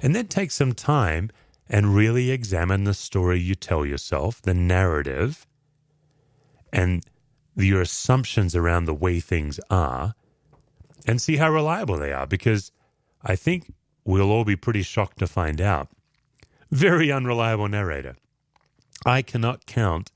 And 0.00 0.14
then 0.16 0.26
take 0.26 0.50
some 0.50 0.72
time 0.72 1.30
and 1.68 1.94
really 1.94 2.30
examine 2.30 2.84
the 2.84 2.94
story 2.94 3.38
you 3.38 3.54
tell 3.54 3.86
yourself, 3.86 4.42
the 4.42 4.54
narrative, 4.54 5.46
and 6.72 7.04
your 7.54 7.82
assumptions 7.82 8.56
around 8.56 8.86
the 8.86 8.94
way 8.94 9.20
things 9.20 9.60
are, 9.70 10.14
and 11.06 11.20
see 11.20 11.36
how 11.36 11.50
reliable 11.50 11.96
they 11.96 12.12
are. 12.12 12.26
Because 12.26 12.72
I 13.22 13.36
think 13.36 13.72
we'll 14.04 14.30
all 14.30 14.44
be 14.44 14.56
pretty 14.56 14.82
shocked 14.82 15.18
to 15.18 15.26
find 15.26 15.60
out. 15.60 15.88
Very 16.70 17.12
unreliable 17.12 17.68
narrator. 17.68 18.16
I 19.04 19.22
cannot 19.22 19.66
count 19.66 20.10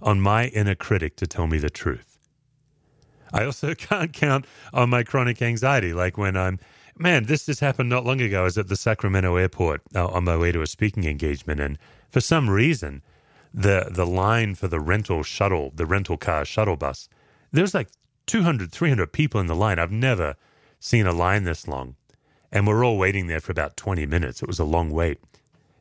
on 0.00 0.20
my 0.20 0.46
inner 0.48 0.74
critic 0.74 1.16
to 1.16 1.26
tell 1.26 1.46
me 1.46 1.58
the 1.58 1.70
truth. 1.70 2.18
I 3.32 3.44
also 3.44 3.74
can't 3.74 4.12
count 4.12 4.46
on 4.72 4.90
my 4.90 5.02
chronic 5.02 5.42
anxiety, 5.42 5.92
like 5.92 6.16
when 6.16 6.36
I'm, 6.36 6.58
man, 6.98 7.24
this 7.24 7.46
just 7.46 7.60
happened 7.60 7.88
not 7.88 8.04
long 8.04 8.20
ago. 8.20 8.40
I 8.40 8.44
was 8.44 8.58
at 8.58 8.68
the 8.68 8.76
Sacramento 8.76 9.36
airport 9.36 9.82
uh, 9.94 10.06
on 10.06 10.24
my 10.24 10.36
way 10.36 10.52
to 10.52 10.62
a 10.62 10.66
speaking 10.66 11.04
engagement, 11.04 11.60
and 11.60 11.78
for 12.08 12.20
some 12.20 12.48
reason, 12.48 13.02
the 13.52 13.88
the 13.90 14.06
line 14.06 14.54
for 14.54 14.68
the 14.68 14.80
rental 14.80 15.22
shuttle, 15.22 15.72
the 15.74 15.86
rental 15.86 16.16
car 16.16 16.44
shuttle 16.44 16.76
bus, 16.76 17.08
there 17.52 17.62
was 17.62 17.74
like 17.74 17.88
200, 18.26 18.72
300 18.72 19.12
people 19.12 19.40
in 19.40 19.46
the 19.46 19.54
line. 19.54 19.78
I've 19.78 19.92
never 19.92 20.36
seen 20.80 21.06
a 21.06 21.12
line 21.12 21.44
this 21.44 21.66
long. 21.66 21.96
And 22.52 22.66
we're 22.66 22.84
all 22.84 22.98
waiting 22.98 23.26
there 23.26 23.40
for 23.40 23.52
about 23.52 23.76
20 23.76 24.06
minutes. 24.06 24.42
It 24.42 24.48
was 24.48 24.58
a 24.58 24.64
long 24.64 24.90
wait. 24.90 25.18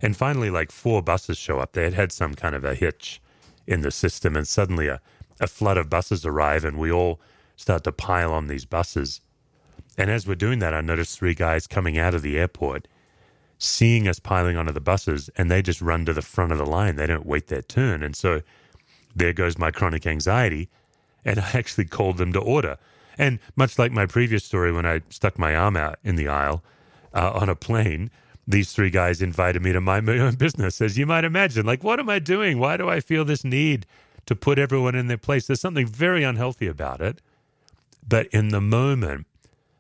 And 0.02 0.16
finally, 0.16 0.50
like 0.50 0.72
four 0.72 1.02
buses 1.02 1.38
show 1.38 1.60
up. 1.60 1.74
They 1.74 1.84
had 1.84 1.94
had 1.94 2.12
some 2.12 2.34
kind 2.36 2.56
of 2.56 2.66
a 2.66 2.76
hitch 2.76 3.22
in 3.66 3.82
the 3.82 3.92
system, 3.92 4.36
and 4.36 4.48
suddenly 4.48 4.88
a, 4.88 5.02
a 5.40 5.48
flood 5.48 5.78
of 5.78 5.90
buses 5.90 6.26
arrive, 6.26 6.66
and 6.66 6.78
we 6.78 6.92
all 6.92 7.20
start 7.56 7.84
to 7.86 7.92
pile 7.92 8.34
on 8.34 8.48
these 8.48 8.66
buses. 8.66 9.22
And 9.98 10.12
as 10.12 10.28
we're 10.28 10.36
doing 10.36 10.60
that, 10.60 10.74
I 10.74 10.82
notice 10.82 11.16
three 11.16 11.34
guys 11.34 11.68
coming 11.68 11.98
out 11.98 12.14
of 12.14 12.22
the 12.22 12.38
airport, 12.38 12.88
seeing 13.58 14.08
us 14.08 14.20
piling 14.20 14.58
onto 14.58 14.74
the 14.74 14.82
buses, 14.82 15.30
and 15.38 15.50
they 15.50 15.62
just 15.62 15.82
run 15.82 16.06
to 16.06 16.14
the 16.14 16.22
front 16.22 16.52
of 16.52 16.58
the 16.58 16.66
line. 16.66 16.98
They 16.98 17.08
don't 17.08 17.26
wait 17.26 17.48
their 17.48 17.62
turn. 17.62 18.04
And 18.04 18.16
so 18.16 18.42
there 19.16 19.34
goes 19.34 19.58
my 19.58 19.72
chronic 19.72 20.06
anxiety. 20.06 20.70
And 21.26 21.40
I 21.40 21.50
actually 21.54 21.86
called 21.86 22.18
them 22.18 22.32
to 22.34 22.40
order. 22.40 22.78
And 23.18 23.40
much 23.56 23.80
like 23.80 23.92
my 23.92 24.06
previous 24.06 24.44
story 24.44 24.72
when 24.72 24.86
I 24.86 25.02
stuck 25.10 25.40
my 25.40 25.56
arm 25.56 25.76
out 25.76 26.00
in 26.04 26.16
the 26.16 26.28
aisle 26.28 26.64
uh, 27.14 27.32
on 27.34 27.50
a 27.50 27.56
plane, 27.56 28.12
these 28.48 28.74
three 28.74 28.90
guys 28.90 29.22
invited 29.22 29.62
me 29.62 29.74
to 29.74 29.82
mind 29.82 30.06
my 30.06 30.20
own 30.20 30.36
business, 30.36 30.82
as 30.82 30.98
you 30.98 31.06
might 31.06 31.24
imagine. 31.24 31.66
Like, 31.66 31.84
what 31.84 32.00
am 32.00 32.10
I 32.10 32.20
doing? 32.20 32.60
Why 32.60 32.78
do 32.78 32.90
I 32.90 33.00
feel 33.00 33.26
this 33.26 33.44
need 33.44 33.86
to 34.28 34.36
put 34.36 34.60
everyone 34.60 34.96
in 34.96 35.08
their 35.08 35.18
place? 35.18 35.48
There's 35.48 35.62
something 35.62 35.88
very 35.88 36.24
unhealthy 36.24 36.68
about 36.68 37.02
it. 37.02 37.22
But 38.08 38.28
in 38.28 38.50
the 38.50 38.62
moment, 38.62 39.26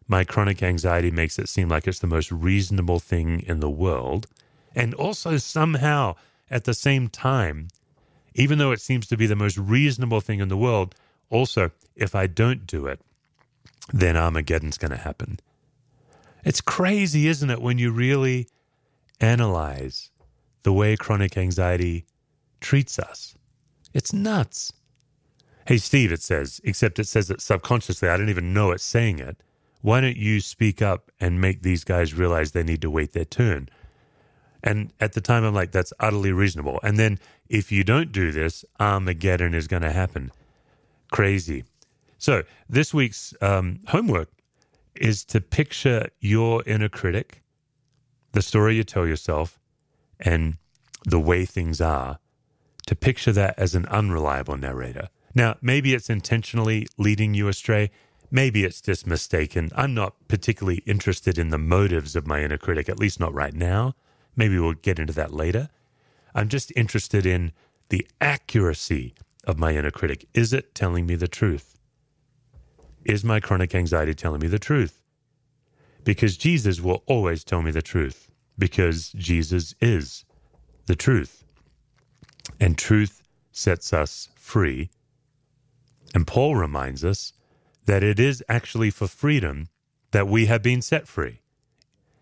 my 0.08 0.23
chronic 0.23 0.63
anxiety 0.63 1.12
makes 1.12 1.38
it 1.38 1.49
seem 1.49 1.69
like 1.69 1.88
it's 1.88 1.99
the 1.99 2.08
most 2.08 2.31
reasonable 2.31 2.99
thing 2.99 3.41
in 3.41 3.60
the 3.60 3.69
world. 3.69 4.27
And 4.75 4.93
also, 4.95 5.38
somehow, 5.38 6.15
at 6.49 6.63
the 6.63 6.73
same 6.73 7.08
time, 7.08 7.67
even 8.34 8.58
though 8.58 8.71
it 8.71 8.81
seems 8.81 9.08
to 9.08 9.17
be 9.17 9.27
the 9.27 9.36
most 9.36 9.58
reasonable 9.58 10.21
thing 10.21 10.39
in 10.39 10.49
the 10.49 10.58
world, 10.58 10.95
also, 11.29 11.71
if 11.95 12.15
I 12.15 12.27
don't 12.27 12.67
do 12.67 12.88
it, 12.88 12.99
then 13.93 14.17
Armageddon's 14.17 14.77
going 14.77 14.91
to 14.91 14.97
happen. 14.97 15.39
It's 16.43 16.61
crazy, 16.61 17.27
isn't 17.27 17.49
it, 17.49 17.61
when 17.61 17.77
you 17.77 17.91
really 17.91 18.47
analyze 19.19 20.11
the 20.63 20.73
way 20.73 20.95
chronic 20.95 21.38
anxiety 21.38 22.05
treats 22.61 22.99
us? 22.99 23.35
It's 23.93 24.13
nuts. 24.13 24.73
Hey, 25.67 25.77
Steve, 25.77 26.11
it 26.11 26.21
says, 26.21 26.61
except 26.63 26.99
it 26.99 27.07
says 27.07 27.31
it 27.31 27.41
subconsciously. 27.41 28.09
I 28.09 28.17
don't 28.17 28.29
even 28.29 28.53
know 28.53 28.71
it's 28.71 28.83
saying 28.83 29.19
it. 29.19 29.38
Why 29.81 30.01
don't 30.01 30.17
you 30.17 30.41
speak 30.41 30.81
up 30.81 31.11
and 31.19 31.41
make 31.41 31.61
these 31.61 31.83
guys 31.83 32.13
realize 32.13 32.51
they 32.51 32.63
need 32.63 32.81
to 32.81 32.89
wait 32.89 33.13
their 33.13 33.25
turn? 33.25 33.69
And 34.63 34.91
at 34.99 35.13
the 35.13 35.21
time, 35.21 35.43
I'm 35.43 35.53
like, 35.53 35.71
that's 35.71 35.93
utterly 35.99 36.31
reasonable. 36.31 36.79
And 36.83 36.97
then 36.97 37.19
if 37.49 37.71
you 37.71 37.83
don't 37.83 38.11
do 38.11 38.31
this, 38.31 38.65
Armageddon 38.79 39.53
is 39.53 39.67
going 39.67 39.83
to 39.83 39.91
happen. 39.91 40.31
Crazy. 41.15 41.63
So, 42.17 42.43
this 42.67 42.93
week's 42.93 43.34
um, 43.39 43.80
homework 43.88 44.28
is 44.95 45.23
to 45.23 45.39
picture 45.39 46.10
your 46.19 46.62
inner 46.65 46.89
critic, 46.89 47.41
the 48.34 48.41
story 48.41 48.75
you 48.75 48.84
tell 48.84 49.08
yourself, 49.08 49.58
and 50.19 50.58
the 51.06 51.17
way 51.17 51.45
things 51.45 51.80
are, 51.80 52.19
to 52.88 52.97
picture 52.97 53.32
that 53.32 53.58
as 53.58 53.75
an 53.75 53.86
unreliable 53.86 54.58
narrator. 54.58 55.08
Now, 55.34 55.56
maybe 55.62 55.93
it's 55.93 56.10
intentionally 56.10 56.86
leading 56.97 57.34
you 57.34 57.47
astray. 57.47 57.91
Maybe 58.30 58.65
it's 58.65 58.82
just 58.82 59.08
mistaken. 59.08 59.69
I'm 59.73 59.93
not 59.93 60.15
particularly 60.28 60.84
interested 60.86 61.38
in 61.38 61.47
the 61.47 61.58
motives 61.58 62.17
of 62.17 62.28
my 62.28 62.43
inner 62.43 62.58
critic, 62.58 62.89
at 62.89 62.99
least 62.99 63.21
not 63.21 63.34
right 63.34 63.54
now. 63.54 63.95
Maybe 64.36 64.60
we'll 64.60 64.73
get 64.73 64.99
into 64.99 65.13
that 65.13 65.34
later. 65.34 65.69
I'm 66.34 66.49
just 66.49 66.73
interested 66.75 67.25
in 67.25 67.54
the 67.88 68.06
accuracy 68.19 69.15
of 69.45 69.58
my 69.58 69.75
inner 69.75 69.91
critic. 69.91 70.27
Is 70.34 70.53
it 70.53 70.75
telling 70.75 71.05
me 71.05 71.15
the 71.15 71.27
truth? 71.27 71.77
Is 73.03 73.23
my 73.23 73.39
chronic 73.39 73.75
anxiety 73.75 74.13
telling 74.13 74.41
me 74.41 74.47
the 74.47 74.60
truth? 74.60 75.01
Because 76.03 76.38
Jesus 76.38 76.81
will 76.81 77.03
always 77.05 77.43
tell 77.43 77.62
me 77.62 77.71
the 77.71 77.81
truth, 77.81 78.31
because 78.58 79.12
Jesus 79.12 79.75
is 79.81 80.25
the 80.86 80.95
truth. 80.95 81.43
And 82.60 82.77
truth 82.77 83.21
sets 83.51 83.93
us 83.93 84.29
free. 84.36 84.89
And 86.13 86.27
Paul 86.27 86.55
reminds 86.55 87.03
us 87.03 87.34
that 87.86 88.03
it 88.03 88.19
is 88.19 88.43
actually 88.47 88.89
for 88.89 89.08
freedom 89.08 89.67
that 90.12 90.27
we 90.27 90.45
have 90.45 90.62
been 90.62 90.81
set 90.81 91.08
free. 91.08 91.41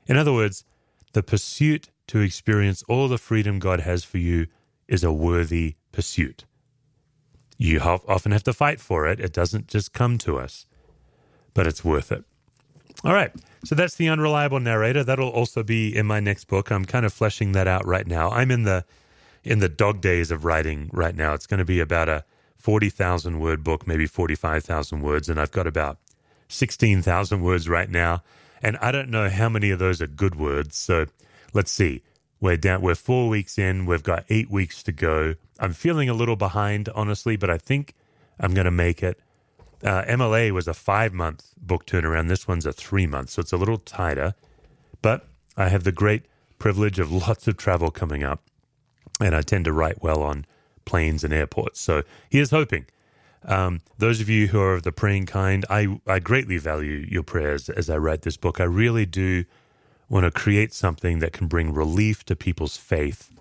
In 0.07 0.17
other 0.17 0.33
words, 0.33 0.65
the 1.13 1.23
pursuit 1.23 1.89
to 2.07 2.19
experience 2.19 2.83
all 2.89 3.07
the 3.07 3.17
freedom 3.17 3.59
God 3.59 3.81
has 3.81 4.03
for 4.03 4.17
you 4.17 4.47
is 4.87 5.03
a 5.03 5.11
worthy 5.11 5.75
pursuit. 5.91 6.45
You 7.57 7.79
often 7.79 8.31
have 8.31 8.43
to 8.43 8.53
fight 8.53 8.79
for 8.79 9.07
it, 9.07 9.19
it 9.19 9.33
doesn't 9.33 9.67
just 9.67 9.93
come 9.93 10.17
to 10.19 10.37
us 10.39 10.65
but 11.53 11.67
it's 11.67 11.83
worth 11.83 12.11
it. 12.11 12.23
All 13.03 13.13
right. 13.13 13.31
So 13.65 13.75
that's 13.75 13.95
the 13.95 14.09
unreliable 14.09 14.59
narrator. 14.59 15.03
That'll 15.03 15.29
also 15.29 15.63
be 15.63 15.95
in 15.95 16.05
my 16.05 16.19
next 16.19 16.45
book. 16.45 16.71
I'm 16.71 16.85
kind 16.85 17.05
of 17.05 17.13
fleshing 17.13 17.51
that 17.53 17.67
out 17.67 17.85
right 17.85 18.07
now. 18.07 18.29
I'm 18.29 18.51
in 18.51 18.63
the 18.63 18.85
in 19.43 19.59
the 19.59 19.69
dog 19.69 19.99
days 19.99 20.31
of 20.31 20.45
writing 20.45 20.89
right 20.93 21.15
now. 21.15 21.33
It's 21.33 21.47
going 21.47 21.57
to 21.57 21.65
be 21.65 21.81
about 21.81 22.07
a 22.07 22.23
40,000 22.57 23.41
word 23.41 23.61
book, 23.61 23.85
maybe 23.85 24.05
45,000 24.05 25.01
words, 25.01 25.27
and 25.27 25.37
I've 25.37 25.51
got 25.51 25.67
about 25.67 25.97
16,000 26.47 27.41
words 27.41 27.67
right 27.67 27.89
now. 27.89 28.23
And 28.61 28.77
I 28.77 28.93
don't 28.93 29.09
know 29.09 29.27
how 29.27 29.49
many 29.49 29.69
of 29.69 29.79
those 29.79 30.01
are 30.01 30.07
good 30.07 30.35
words. 30.35 30.77
So 30.77 31.07
let's 31.53 31.71
see. 31.71 32.03
We're 32.43 32.57
down 32.57 32.81
we're 32.81 32.93
4 32.93 33.29
weeks 33.29 33.57
in. 33.57 33.85
We've 33.85 34.03
got 34.03 34.25
8 34.29 34.51
weeks 34.51 34.83
to 34.83 34.91
go. 34.91 35.35
I'm 35.61 35.71
feeling 35.71 36.09
a 36.09 36.13
little 36.13 36.35
behind 36.35 36.89
honestly, 36.93 37.37
but 37.37 37.49
I 37.49 37.57
think 37.57 37.93
I'm 38.37 38.53
going 38.53 38.65
to 38.65 38.71
make 38.71 39.01
it. 39.01 39.17
Uh, 39.81 40.03
MLA 40.03 40.51
was 40.51 40.67
a 40.67 40.73
five 40.73 41.13
month 41.13 41.53
book 41.55 41.85
turnaround. 41.85 42.27
This 42.27 42.45
one's 42.45 42.65
a 42.65 42.73
three 42.73 43.07
month, 43.07 43.29
so 43.29 43.39
it's 43.39 43.53
a 43.53 43.57
little 43.57 43.77
tighter. 43.77 44.33
But 45.01 45.25
I 45.55 45.69
have 45.69 45.85
the 45.85 45.93
great 45.93 46.25
privilege 46.59 46.99
of 46.99 47.13
lots 47.13 47.47
of 47.47 47.55
travel 47.55 47.91
coming 47.91 48.25
up, 48.25 48.41
and 49.21 49.33
I 49.33 49.41
tend 49.41 49.63
to 49.63 49.71
write 49.71 50.03
well 50.03 50.21
on 50.21 50.45
planes 50.83 51.23
and 51.23 51.33
airports. 51.33 51.79
So 51.79 52.03
here's 52.29 52.51
hoping. 52.51 52.87
Um, 53.45 53.79
those 53.99 54.19
of 54.19 54.27
you 54.27 54.47
who 54.47 54.59
are 54.59 54.73
of 54.73 54.83
the 54.83 54.91
praying 54.91 55.27
kind, 55.27 55.63
I, 55.69 55.97
I 56.05 56.19
greatly 56.19 56.57
value 56.57 57.07
your 57.09 57.23
prayers 57.23 57.69
as 57.69 57.89
I 57.89 57.97
write 57.99 58.23
this 58.23 58.35
book. 58.35 58.59
I 58.59 58.65
really 58.65 59.05
do 59.05 59.45
want 60.13 60.25
to 60.25 60.31
create 60.31 60.71
something 60.71 61.19
that 61.19 61.33
can 61.33 61.47
bring 61.47 61.73
relief 61.73 62.23
to 62.23 62.35
people's 62.35 62.77
faith 62.77 63.31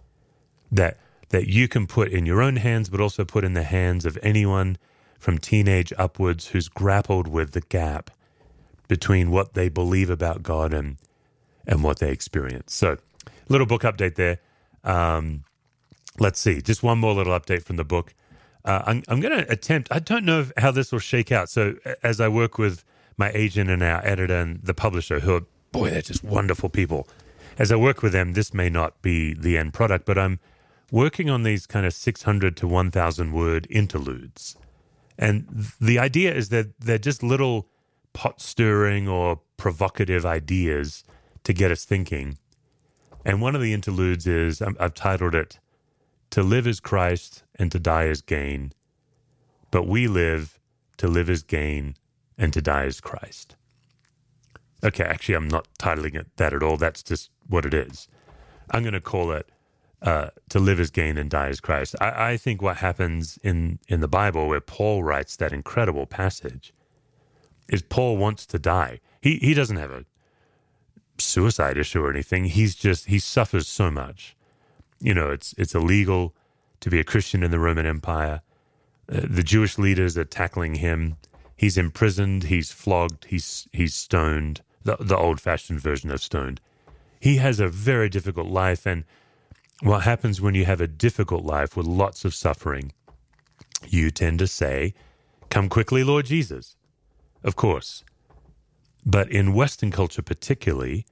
that 0.70 0.98
that 1.28 1.46
you 1.46 1.68
can 1.68 1.86
put 1.86 2.10
in 2.10 2.26
your 2.26 2.42
own 2.42 2.56
hands, 2.56 2.90
but 2.90 3.00
also 3.00 3.24
put 3.24 3.44
in 3.44 3.54
the 3.54 3.62
hands 3.62 4.04
of 4.04 4.18
anyone 4.22 4.76
from 5.18 5.38
teenage 5.38 5.92
upwards 5.96 6.48
who's 6.48 6.68
grappled 6.68 7.26
with 7.28 7.52
the 7.52 7.60
gap 7.60 8.10
between 8.88 9.30
what 9.30 9.54
they 9.54 9.68
believe 9.68 10.10
about 10.10 10.42
God 10.42 10.72
and 10.72 10.96
and 11.66 11.84
what 11.84 11.98
they 11.98 12.10
experience. 12.10 12.74
So, 12.74 12.96
little 13.48 13.66
book 13.66 13.82
update 13.82 14.14
there. 14.14 14.38
Um, 14.82 15.44
let's 16.18 16.40
see, 16.40 16.62
just 16.62 16.82
one 16.82 16.98
more 16.98 17.14
little 17.14 17.38
update 17.38 17.62
from 17.62 17.76
the 17.76 17.84
book. 17.84 18.14
Uh, 18.64 18.82
I'm, 18.86 19.02
I'm 19.08 19.20
going 19.20 19.44
to 19.44 19.50
attempt. 19.50 19.88
I 19.90 19.98
don't 19.98 20.24
know 20.24 20.46
how 20.56 20.70
this 20.70 20.90
will 20.90 21.00
shake 21.00 21.30
out. 21.30 21.50
So, 21.50 21.74
as 22.02 22.20
I 22.20 22.28
work 22.28 22.58
with 22.58 22.82
my 23.16 23.30
agent 23.32 23.68
and 23.70 23.82
our 23.82 24.04
editor 24.06 24.36
and 24.36 24.60
the 24.62 24.74
publisher, 24.74 25.20
who 25.20 25.34
are 25.36 25.42
boy, 25.72 25.90
they're 25.90 26.02
just 26.02 26.22
wonderful 26.22 26.68
people. 26.68 27.08
As 27.58 27.72
I 27.72 27.76
work 27.76 28.02
with 28.02 28.12
them, 28.12 28.32
this 28.32 28.54
may 28.54 28.68
not 28.68 29.02
be 29.02 29.34
the 29.34 29.58
end 29.58 29.74
product, 29.74 30.06
but 30.06 30.18
I'm 30.18 30.38
working 30.90 31.28
on 31.28 31.42
these 31.42 31.66
kind 31.66 31.84
of 31.86 31.94
600 31.94 32.56
to 32.58 32.68
1,000 32.68 33.32
word 33.32 33.66
interludes. 33.70 34.56
And 35.18 35.46
the 35.80 35.98
idea 35.98 36.34
is 36.34 36.48
that 36.50 36.78
they're 36.80 36.98
just 36.98 37.22
little 37.22 37.68
pot 38.12 38.40
stirring 38.40 39.08
or 39.08 39.40
provocative 39.56 40.24
ideas 40.24 41.04
to 41.44 41.52
get 41.52 41.70
us 41.70 41.84
thinking. 41.84 42.38
And 43.24 43.40
one 43.40 43.54
of 43.54 43.62
the 43.62 43.72
interludes 43.72 44.26
is 44.26 44.60
um, 44.60 44.76
I've 44.80 44.94
titled 44.94 45.34
it 45.34 45.58
To 46.30 46.42
Live 46.42 46.66
as 46.66 46.80
Christ 46.80 47.44
and 47.56 47.70
to 47.72 47.78
Die 47.78 48.06
as 48.06 48.20
Gain. 48.20 48.72
But 49.70 49.86
we 49.86 50.08
live 50.08 50.58
to 50.98 51.08
live 51.08 51.30
as 51.30 51.42
gain 51.42 51.96
and 52.36 52.52
to 52.52 52.60
die 52.60 52.84
as 52.84 53.00
Christ. 53.00 53.56
Okay, 54.84 55.04
actually, 55.04 55.36
I'm 55.36 55.48
not 55.48 55.68
titling 55.78 56.14
it 56.16 56.26
that 56.36 56.52
at 56.52 56.62
all. 56.62 56.76
That's 56.76 57.02
just 57.02 57.30
what 57.48 57.64
it 57.64 57.74
is. 57.74 58.08
I'm 58.70 58.82
going 58.82 58.94
to 58.94 59.00
call 59.00 59.32
it 59.32 59.48
uh, 60.02 60.30
to 60.48 60.58
live 60.58 60.80
as 60.80 60.90
gain 60.90 61.16
and 61.16 61.30
die 61.30 61.48
as 61.48 61.60
Christ. 61.60 61.94
I, 62.00 62.32
I, 62.32 62.36
think 62.36 62.60
what 62.60 62.78
happens 62.78 63.38
in, 63.44 63.78
in 63.86 64.00
the 64.00 64.08
Bible, 64.08 64.48
where 64.48 64.60
Paul 64.60 65.04
writes 65.04 65.36
that 65.36 65.52
incredible 65.52 66.06
passage, 66.06 66.74
is 67.68 67.82
Paul 67.82 68.16
wants 68.16 68.44
to 68.46 68.58
die. 68.58 69.00
He 69.20 69.36
he 69.36 69.54
doesn't 69.54 69.76
have 69.76 69.92
a 69.92 70.04
suicide 71.18 71.78
issue 71.78 72.04
or 72.04 72.10
anything. 72.10 72.46
He's 72.46 72.74
just 72.74 73.06
he 73.06 73.20
suffers 73.20 73.68
so 73.68 73.90
much. 73.90 74.36
You 74.98 75.14
know, 75.14 75.30
it's 75.30 75.54
it's 75.56 75.74
illegal 75.74 76.34
to 76.80 76.90
be 76.90 76.98
a 76.98 77.04
Christian 77.04 77.44
in 77.44 77.52
the 77.52 77.60
Roman 77.60 77.86
Empire. 77.86 78.42
Uh, 79.10 79.20
the 79.22 79.44
Jewish 79.44 79.78
leaders 79.78 80.18
are 80.18 80.24
tackling 80.24 80.76
him. 80.76 81.16
He's 81.56 81.78
imprisoned. 81.78 82.44
He's 82.44 82.72
flogged. 82.72 83.26
He's 83.26 83.68
he's 83.72 83.94
stoned 83.94 84.62
the, 84.84 84.96
the 84.98 85.16
old 85.16 85.40
fashioned 85.40 85.80
version 85.80 86.10
of 86.10 86.22
stoned. 86.22 86.60
He 87.20 87.36
has 87.36 87.60
a 87.60 87.68
very 87.68 88.08
difficult 88.08 88.48
life. 88.48 88.86
And 88.86 89.04
what 89.80 90.02
happens 90.02 90.40
when 90.40 90.54
you 90.54 90.64
have 90.64 90.80
a 90.80 90.86
difficult 90.86 91.44
life 91.44 91.76
with 91.76 91.86
lots 91.86 92.24
of 92.24 92.34
suffering? 92.34 92.92
You 93.88 94.10
tend 94.10 94.38
to 94.40 94.46
say, 94.46 94.94
Come 95.50 95.68
quickly, 95.68 96.02
Lord 96.02 96.26
Jesus. 96.26 96.76
Of 97.44 97.56
course. 97.56 98.04
But 99.04 99.30
in 99.30 99.54
Western 99.54 99.90
culture, 99.90 100.22
particularly, 100.22 101.06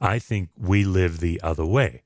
I 0.00 0.18
think 0.18 0.50
we 0.58 0.84
live 0.84 1.20
the 1.20 1.40
other 1.42 1.64
way. 1.64 2.02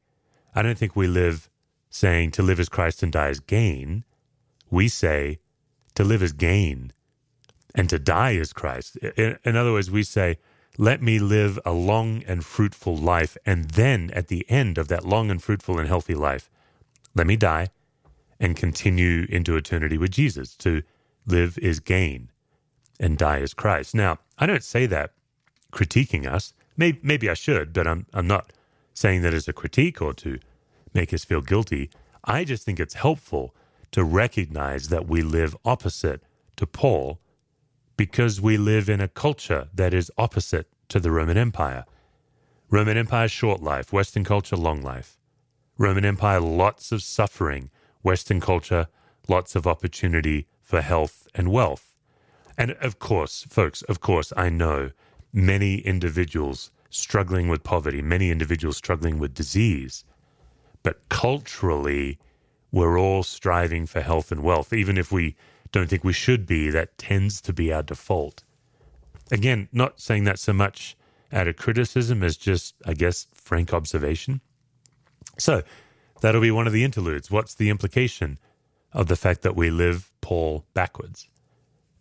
I 0.55 0.63
don't 0.63 0.79
think 0.79 0.95
we 0.95 1.07
live 1.07 1.51
saying 1.89 2.31
to 2.33 2.43
live 2.43 2.61
as 2.61 2.69
Christ 2.69 3.03
and 3.03 3.13
die 3.13 3.29
as 3.29 3.41
gain. 3.41 4.05
We 4.71 4.89
say 4.89 5.41
to 5.95 6.05
live 6.05 6.23
as 6.23 6.33
gain 6.33 6.93
and 7.75 7.89
to 7.91 7.99
die 7.99 8.37
as 8.37 8.53
Christ. 8.53 8.97
In 8.97 9.57
other 9.57 9.73
words, 9.73 9.91
we 9.91 10.03
say 10.03 10.39
let 10.79 11.03
me 11.03 11.19
live 11.19 11.59
a 11.65 11.73
long 11.73 12.23
and 12.27 12.45
fruitful 12.45 12.97
life. 12.97 13.37
And 13.45 13.71
then 13.71 14.11
at 14.13 14.29
the 14.29 14.49
end 14.49 14.79
of 14.79 14.89
that 14.89 15.05
long 15.05 15.31
and 15.31 15.43
fruitful 15.43 15.79
and 15.79 15.89
healthy 15.89 16.15
life, 16.15 16.51
let 17.15 17.27
me 17.27 17.37
die 17.37 17.69
and 18.39 18.57
continue 18.57 19.27
into 19.29 19.57
eternity 19.57 19.99
with 19.99 20.11
Jesus. 20.11 20.55
To 20.57 20.83
live 21.27 21.59
is 21.59 21.81
gain 21.81 22.31
and 22.99 23.19
die 23.19 23.39
is 23.39 23.55
Christ. 23.55 23.95
Now, 23.95 24.19
I 24.39 24.47
don't 24.47 24.65
say 24.65 24.87
that 24.87 25.13
critiquing 25.73 26.27
us. 26.27 26.55
Maybe, 26.77 26.99
maybe 27.03 27.29
I 27.29 27.35
should, 27.35 27.73
but 27.73 27.87
I'm, 27.87 28.07
I'm 28.13 28.27
not 28.27 28.53
saying 28.95 29.23
that 29.23 29.35
as 29.35 29.49
a 29.49 29.53
critique 29.53 30.01
or 30.01 30.15
to 30.15 30.39
make 30.95 31.13
us 31.13 31.25
feel 31.25 31.41
guilty. 31.41 31.91
I 32.25 32.45
just 32.45 32.65
think 32.65 32.81
it's 32.81 32.95
helpful 32.95 33.55
to 33.93 34.05
recognize 34.05 34.89
that 34.89 35.07
we 35.07 35.23
live 35.23 35.57
opposite 35.65 36.23
to 36.57 36.67
Paul 36.67 37.19
because 38.01 38.41
we 38.41 38.57
live 38.57 38.89
in 38.89 38.99
a 38.99 39.09
culture 39.09 39.69
that 39.75 39.93
is 39.93 40.11
opposite 40.17 40.67
to 40.89 40.99
the 40.99 41.11
Roman 41.11 41.37
Empire. 41.37 41.85
Roman 42.71 42.97
Empire, 42.97 43.29
short 43.29 43.63
life, 43.63 43.93
Western 43.93 44.25
culture, 44.25 44.57
long 44.57 44.81
life. 44.81 45.19
Roman 45.77 46.07
Empire, 46.07 46.41
lots 46.41 46.93
of 46.93 47.03
suffering. 47.03 47.69
Western 48.01 48.41
culture, 48.41 48.87
lots 49.29 49.55
of 49.55 49.67
opportunity 49.67 50.47
for 50.63 50.81
health 50.81 51.29
and 51.35 51.53
wealth. 51.53 51.95
And 52.57 52.71
of 52.81 52.99
course, 52.99 53.45
folks, 53.51 53.83
of 53.83 54.01
course, 54.01 54.33
I 54.35 54.49
know 54.49 54.93
many 55.31 55.81
individuals 55.81 56.71
struggling 56.89 57.49
with 57.49 57.63
poverty, 57.63 58.01
many 58.01 58.31
individuals 58.31 58.79
struggling 58.79 59.19
with 59.19 59.35
disease. 59.35 60.07
But 60.83 61.07
culturally, 61.11 62.19
we're 62.73 62.99
all 62.99 63.25
striving 63.25 63.85
for 63.85 64.01
health 64.01 64.33
and 64.33 64.43
wealth, 64.43 64.73
even 64.73 64.97
if 64.97 65.13
we 65.13 65.37
don't 65.73 65.89
think 65.89 66.05
we 66.05 66.13
should 66.13 66.47
be. 66.47 66.71
That 66.71 66.97
tends 66.99 67.41
to 67.43 67.53
be 67.53 67.73
our 67.73 67.83
default. 67.83 68.43
Again, 69.31 69.69
not 69.73 70.01
saying 70.01 70.25
that 70.25 70.39
so 70.39 70.53
much 70.53 70.97
out 71.33 71.47
of 71.49 71.57
criticism 71.57 72.23
as 72.23 72.37
just, 72.37 72.75
I 72.85 72.95
guess, 72.95 73.27
frank 73.35 73.73
observation. 73.73 74.41
So 75.39 75.63
that'll 76.21 76.41
be 76.41 76.51
one 76.51 76.67
of 76.67 76.73
the 76.73 76.85
interludes. 76.85 77.31
What's 77.31 77.55
the 77.55 77.71
implication 77.71 78.39
of 78.93 79.07
the 79.07 79.17
fact 79.17 79.43
that 79.43 79.55
we 79.55 79.71
live 79.71 80.11
Paul 80.21 80.65
backwards? 80.75 81.29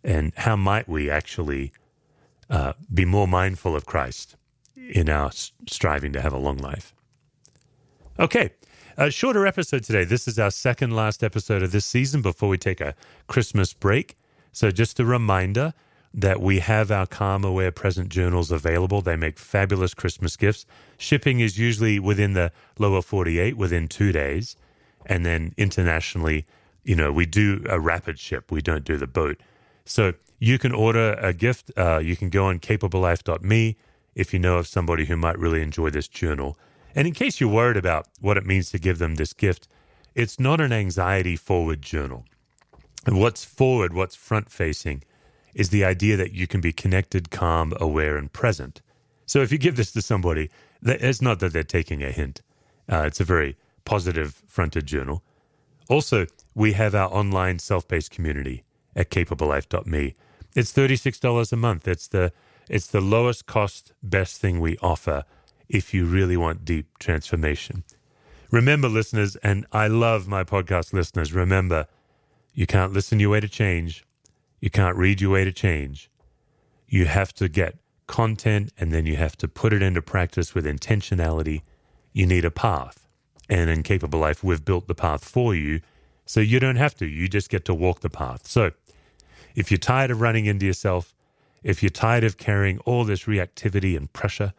And 0.02 0.32
how 0.36 0.56
might 0.56 0.88
we 0.88 1.10
actually 1.10 1.72
uh, 2.48 2.72
be 2.92 3.04
more 3.04 3.28
mindful 3.28 3.76
of 3.76 3.86
Christ 3.86 4.36
in 4.76 5.08
our 5.08 5.30
striving 5.32 6.12
to 6.14 6.20
have 6.20 6.32
a 6.32 6.38
long 6.38 6.58
life? 6.58 6.94
Okay, 8.18 8.50
a 8.96 9.10
shorter 9.10 9.46
episode 9.46 9.84
today. 9.84 10.04
This 10.04 10.26
is 10.26 10.38
our 10.38 10.50
second 10.50 10.94
last 10.94 11.22
episode 11.22 11.62
of 11.62 11.72
this 11.72 11.84
season 11.84 12.22
before 12.22 12.48
we 12.48 12.58
take 12.58 12.80
a 12.80 12.94
Christmas 13.26 13.72
break. 13.72 14.16
So, 14.52 14.70
just 14.70 14.98
a 14.98 15.04
reminder 15.04 15.74
that 16.12 16.40
we 16.40 16.58
have 16.58 16.90
our 16.90 17.06
Calm 17.06 17.44
Aware 17.44 17.70
Present 17.70 18.08
journals 18.08 18.50
available. 18.50 19.00
They 19.00 19.16
make 19.16 19.38
fabulous 19.38 19.94
Christmas 19.94 20.36
gifts. 20.36 20.66
Shipping 20.98 21.40
is 21.40 21.58
usually 21.58 22.00
within 22.00 22.32
the 22.32 22.52
lower 22.78 23.00
48, 23.00 23.56
within 23.56 23.86
two 23.86 24.10
days. 24.10 24.56
And 25.06 25.24
then 25.24 25.54
internationally, 25.56 26.46
you 26.84 26.96
know, 26.96 27.12
we 27.12 27.26
do 27.26 27.64
a 27.68 27.78
rapid 27.78 28.18
ship, 28.18 28.50
we 28.50 28.60
don't 28.60 28.84
do 28.84 28.96
the 28.96 29.06
boat. 29.06 29.38
So, 29.84 30.14
you 30.38 30.58
can 30.58 30.72
order 30.72 31.12
a 31.14 31.32
gift. 31.32 31.70
Uh, 31.76 31.98
you 31.98 32.16
can 32.16 32.30
go 32.30 32.46
on 32.46 32.58
capablelife.me 32.58 33.76
if 34.14 34.32
you 34.32 34.38
know 34.38 34.56
of 34.56 34.66
somebody 34.66 35.04
who 35.04 35.16
might 35.16 35.38
really 35.38 35.62
enjoy 35.62 35.90
this 35.90 36.08
journal. 36.08 36.58
And 36.94 37.06
in 37.06 37.14
case 37.14 37.40
you're 37.40 37.50
worried 37.50 37.76
about 37.76 38.08
what 38.20 38.36
it 38.36 38.46
means 38.46 38.70
to 38.70 38.78
give 38.78 38.98
them 38.98 39.14
this 39.14 39.32
gift, 39.32 39.68
it's 40.14 40.40
not 40.40 40.60
an 40.60 40.72
anxiety 40.72 41.36
forward 41.36 41.82
journal. 41.82 42.24
And 43.06 43.18
what's 43.18 43.44
forward, 43.44 43.92
what's 43.92 44.16
front 44.16 44.50
facing, 44.50 45.02
is 45.54 45.70
the 45.70 45.84
idea 45.84 46.16
that 46.16 46.32
you 46.32 46.46
can 46.46 46.60
be 46.60 46.72
connected, 46.72 47.30
calm, 47.30 47.72
aware, 47.80 48.16
and 48.16 48.32
present. 48.32 48.82
So 49.26 49.40
if 49.40 49.52
you 49.52 49.58
give 49.58 49.76
this 49.76 49.92
to 49.92 50.02
somebody, 50.02 50.50
it's 50.82 51.22
not 51.22 51.40
that 51.40 51.52
they're 51.52 51.62
taking 51.62 52.02
a 52.02 52.10
hint. 52.10 52.42
Uh, 52.90 53.04
it's 53.06 53.20
a 53.20 53.24
very 53.24 53.56
positive 53.84 54.42
fronted 54.46 54.86
journal. 54.86 55.22
Also, 55.88 56.26
we 56.54 56.72
have 56.72 56.94
our 56.94 57.12
online 57.12 57.58
self 57.58 57.88
paced 57.88 58.10
community 58.10 58.64
at 58.94 59.10
capablelife.me. 59.10 60.14
It's 60.56 60.72
$36 60.72 61.52
a 61.52 61.56
month. 61.56 61.86
It's 61.86 62.08
the, 62.08 62.32
it's 62.68 62.88
the 62.88 63.00
lowest 63.00 63.46
cost, 63.46 63.92
best 64.02 64.40
thing 64.40 64.60
we 64.60 64.76
offer 64.78 65.24
if 65.70 65.94
you 65.94 66.04
really 66.04 66.36
want 66.36 66.64
deep 66.64 66.98
transformation. 66.98 67.84
Remember, 68.50 68.88
listeners, 68.88 69.36
and 69.36 69.64
I 69.70 69.86
love 69.86 70.26
my 70.26 70.42
podcast 70.42 70.92
listeners, 70.92 71.32
remember, 71.32 71.86
you 72.52 72.66
can't 72.66 72.92
listen 72.92 73.20
your 73.20 73.30
way 73.30 73.40
to 73.40 73.48
change. 73.48 74.04
You 74.58 74.68
can't 74.68 74.96
read 74.96 75.20
your 75.20 75.30
way 75.30 75.44
to 75.44 75.52
change. 75.52 76.10
You 76.88 77.06
have 77.06 77.32
to 77.34 77.48
get 77.48 77.76
content 78.08 78.72
and 78.76 78.92
then 78.92 79.06
you 79.06 79.14
have 79.16 79.36
to 79.36 79.46
put 79.46 79.72
it 79.72 79.82
into 79.82 80.02
practice 80.02 80.52
with 80.52 80.64
intentionality. 80.64 81.62
You 82.12 82.26
need 82.26 82.44
a 82.44 82.50
path. 82.50 83.06
And 83.48 83.70
in 83.70 83.84
Capable 83.84 84.18
Life, 84.18 84.42
we've 84.42 84.64
built 84.64 84.88
the 84.88 84.94
path 84.96 85.24
for 85.24 85.54
you. 85.54 85.80
So 86.26 86.40
you 86.40 86.58
don't 86.58 86.76
have 86.76 86.96
to. 86.96 87.06
You 87.06 87.28
just 87.28 87.48
get 87.48 87.64
to 87.66 87.74
walk 87.74 88.00
the 88.00 88.10
path. 88.10 88.48
So 88.48 88.72
if 89.54 89.70
you're 89.70 89.78
tired 89.78 90.10
of 90.10 90.20
running 90.20 90.46
into 90.46 90.66
yourself, 90.66 91.14
if 91.62 91.82
you're 91.82 91.90
tired 91.90 92.24
of 92.24 92.36
carrying 92.36 92.78
all 92.80 93.04
this 93.04 93.24
reactivity 93.24 93.96
and 93.96 94.12
pressure, 94.12 94.52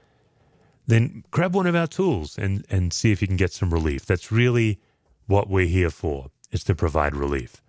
then 0.88 1.24
grab 1.32 1.56
one 1.56 1.68
of 1.68 1.76
our 1.76 1.88
tools 1.88 2.38
and, 2.38 2.66
and 2.70 2.94
see 2.94 3.12
if 3.12 3.22
you 3.22 3.28
can 3.28 3.38
get 3.38 3.54
some 3.54 3.72
relief. 3.72 4.06
That's 4.06 4.32
really 4.32 4.80
what 5.28 5.50
we're 5.50 5.68
here 5.68 5.90
for, 5.90 6.30
is 6.52 6.64
to 6.66 6.76
provide 6.76 7.16
relief. 7.16 7.62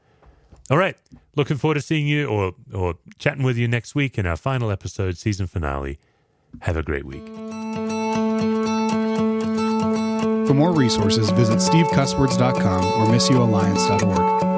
All 0.70 0.79
right. 0.79 0.96
Looking 1.37 1.57
forward 1.57 1.75
to 1.75 1.81
seeing 1.81 2.07
you 2.07 2.27
or, 2.27 2.55
or 2.72 2.94
chatting 3.18 3.42
with 3.42 3.57
you 3.57 3.68
next 3.68 3.94
week 3.94 4.18
in 4.18 4.27
our 4.27 4.37
final 4.37 4.70
episode, 4.70 5.16
season 5.16 5.46
finale. 5.46 5.98
Have 6.61 6.77
a 6.77 6.83
great 6.83 7.05
week. 7.05 7.27
For 10.46 10.55
more 10.55 10.72
resources, 10.72 11.31
visit 11.31 11.59
stevecusswords.com 11.59 12.85
or 12.85 13.07
missioalliance.org. 13.07 14.51